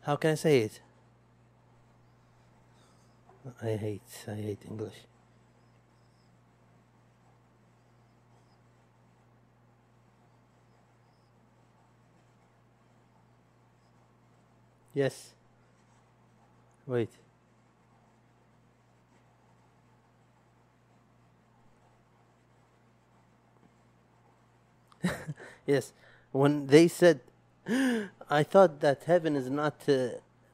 [0.01, 0.81] how can I say it?
[3.61, 5.05] I hate I hate English.
[14.93, 15.33] Yes.
[16.87, 17.09] Wait.
[25.65, 25.93] yes.
[26.31, 27.21] When they said,
[27.67, 30.09] I thought that heaven is not uh,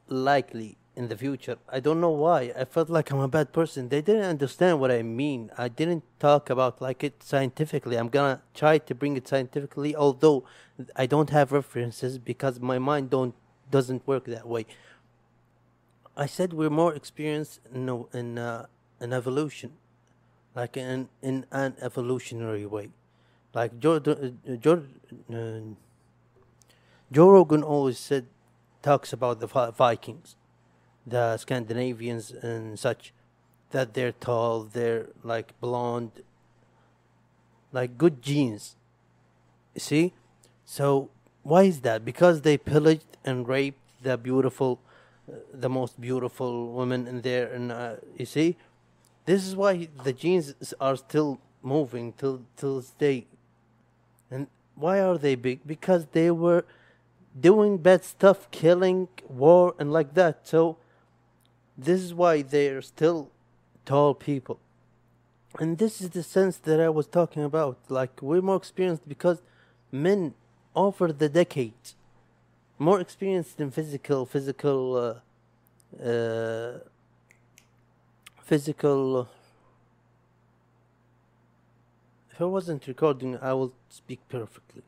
[0.08, 1.56] likely in the future.
[1.68, 2.52] I don't know why.
[2.56, 3.88] I felt like I'm a bad person.
[3.88, 5.50] They didn't understand what I mean.
[5.56, 7.96] I didn't talk about like it scientifically.
[7.96, 10.44] I'm gonna try to bring it scientifically, although
[10.96, 13.34] I don't have references because my mind don't
[13.70, 14.66] doesn't work that way.
[16.16, 18.66] I said we're more experienced in in uh,
[18.98, 19.72] an evolution,
[20.54, 22.90] like in in an evolutionary way.
[23.52, 24.84] Like Joe, uh, Joe,
[25.32, 25.74] uh,
[27.10, 28.26] Joe Rogan always said,
[28.82, 30.36] talks about the Vikings,
[31.06, 33.12] the Scandinavians and such,
[33.70, 36.22] that they're tall, they're like blonde,
[37.72, 38.76] like good genes.
[39.74, 40.12] You see?
[40.64, 41.10] So
[41.42, 42.04] why is that?
[42.04, 44.80] Because they pillaged and raped the beautiful,
[45.30, 48.56] uh, the most beautiful women in there, and uh, you see,
[49.26, 53.26] this is why the genes are still moving till till this day.
[54.30, 55.60] And why are they big?
[55.66, 56.64] Because they were
[57.38, 60.46] doing bad stuff, killing, war, and like that.
[60.46, 60.76] So
[61.76, 63.30] this is why they're still
[63.84, 64.58] tall people.
[65.58, 67.78] And this is the sense that I was talking about.
[67.88, 69.42] Like we're more experienced because
[69.90, 70.34] men
[70.74, 71.96] over the decades
[72.80, 75.20] more experienced in physical physical
[76.02, 76.78] uh, uh,
[78.42, 79.28] physical
[82.40, 84.82] if I wasn't recording I will speak perfectly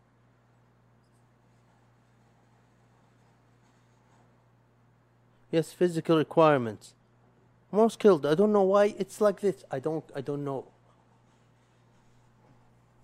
[5.50, 6.94] yes physical requirements
[7.70, 10.64] more skilled I don't know why it's like this I don't I don't know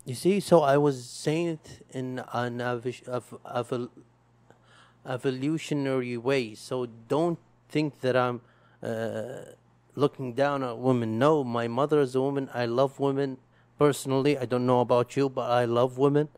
[0.07, 3.35] you see, so I was saying it in an of
[5.05, 6.55] evolutionary way.
[6.55, 7.39] So don't
[7.69, 8.41] think that I'm
[8.83, 9.53] uh,
[9.97, 11.19] looking down at women.
[11.19, 12.49] No, my mother is a woman.
[12.55, 13.37] I love women
[13.79, 14.37] personally.
[14.37, 16.29] I don't know about you, but I love women.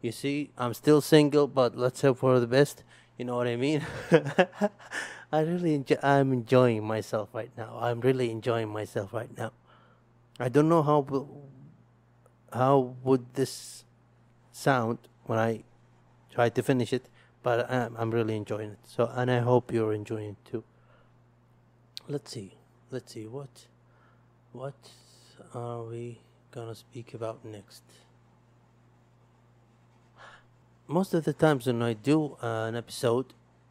[0.00, 2.84] You see, I'm still single, but let's hope for the best.
[3.16, 3.84] You know what I mean?
[5.32, 5.96] I really enjoy.
[6.02, 7.78] I'm enjoying myself right now.
[7.80, 9.52] I'm really enjoying myself right now.
[10.38, 11.04] I don't know how
[12.52, 13.84] how would this
[14.52, 15.64] sound when I
[16.32, 17.08] try to finish it,
[17.42, 18.78] but I'm, I'm really enjoying it.
[18.86, 20.64] So, and I hope you're enjoying it too.
[22.08, 22.54] Let's see.
[22.90, 23.66] Let's see what
[24.52, 24.74] what
[25.52, 26.20] are we
[26.58, 27.82] gonna speak about next.
[30.86, 33.26] Most of the times when I do uh, an episode,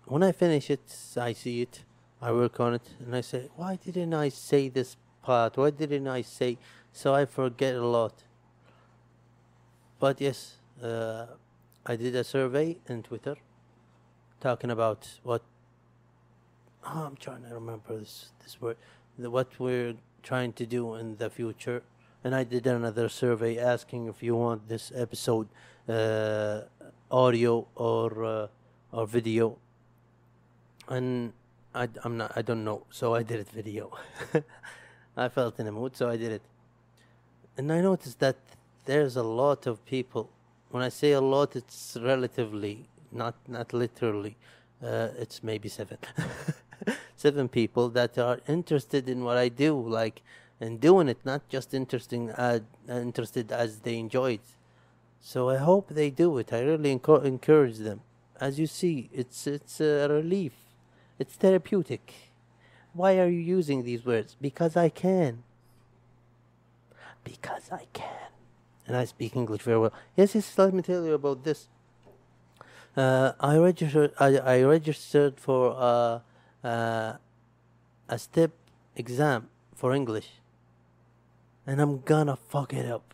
[0.05, 0.85] when I finish it,
[1.17, 1.83] I see it,
[2.21, 5.57] I work on it, and I say, why didn't I say this part?
[5.57, 6.57] Why didn't I say?
[6.93, 8.23] So I forget a lot.
[9.99, 11.25] But yes, uh,
[11.85, 13.35] I did a survey in Twitter
[14.39, 15.41] talking about what
[16.85, 18.77] oh, I'm trying to remember this this word
[19.17, 21.81] the, what we're trying to do in the future.
[22.27, 25.47] And I did another survey asking if you want this episode
[25.87, 26.63] uh,
[27.09, 28.47] audio or uh,
[28.91, 29.57] or video.
[30.89, 31.31] And
[31.73, 33.97] I, I'm not I don't know, so I did it video.
[35.15, 36.41] I felt in a mood, so I did it.
[37.55, 38.35] And I noticed that
[38.83, 40.29] there's a lot of people.
[40.71, 44.35] When I say a lot, it's relatively, not not literally.
[44.83, 45.99] Uh, it's maybe seven,
[47.15, 50.21] seven people that are interested in what I do, like
[50.59, 54.47] and doing it, not just interesting, uh, interested as they enjoy it.
[55.21, 56.53] So I hope they do it.
[56.53, 58.01] I really enco- encourage them.
[58.39, 60.53] As you see, it's it's a relief.
[61.19, 62.13] It's therapeutic.
[62.93, 64.35] Why are you using these words?
[64.39, 65.43] Because I can.
[67.23, 68.27] Because I can
[68.87, 69.93] and I speak English very well.
[70.15, 70.57] Yes, yes.
[70.57, 71.67] Let me tell you about this.
[72.95, 74.13] Uh, I registered.
[74.19, 76.19] I, I registered for uh,
[76.65, 77.17] uh,
[78.09, 78.51] a step
[78.95, 80.29] exam for English,
[81.67, 83.13] and I'm gonna fuck it up.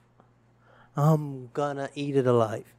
[0.95, 2.75] I'm gonna eat it alive.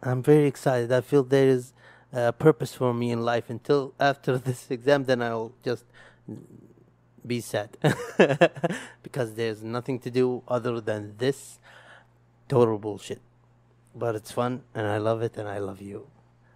[0.00, 0.92] I'm very excited.
[0.92, 1.72] I feel there is
[2.12, 3.50] a purpose for me in life.
[3.50, 5.84] Until after this exam, then I'll just
[7.26, 7.76] be sad
[9.02, 11.58] because there's nothing to do other than this
[12.48, 13.20] total bullshit.
[13.96, 16.06] But it's fun and I love it and I love you.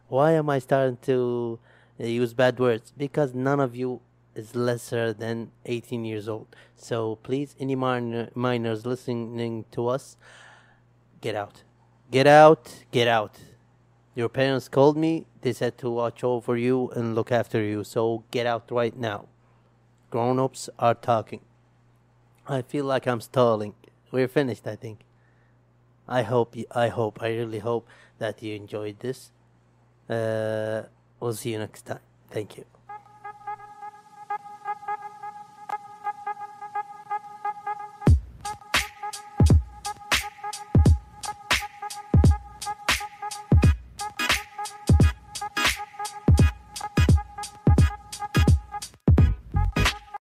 [0.09, 1.59] Why am I starting to
[1.99, 2.93] use bad words?
[2.97, 4.01] Because none of you
[4.41, 6.49] is lesser than 18 years old.
[6.77, 10.17] So please, any minor, minors listening to us,
[11.21, 11.63] get out.
[12.11, 13.39] Get out, get out.
[14.15, 15.27] Your parents called me.
[15.43, 17.85] They said to watch over you and look after you.
[17.85, 19.29] So get out right now.
[20.11, 21.43] Grown ups are talking.
[22.49, 23.75] I feel like I'm stalling.
[24.11, 24.99] We're finished, I think.
[26.09, 27.87] I hope, I hope, I really hope
[28.19, 29.31] that you enjoyed this.
[30.09, 30.83] Uh,
[31.21, 32.05] we'll see you next time.
[32.29, 32.80] Thank you.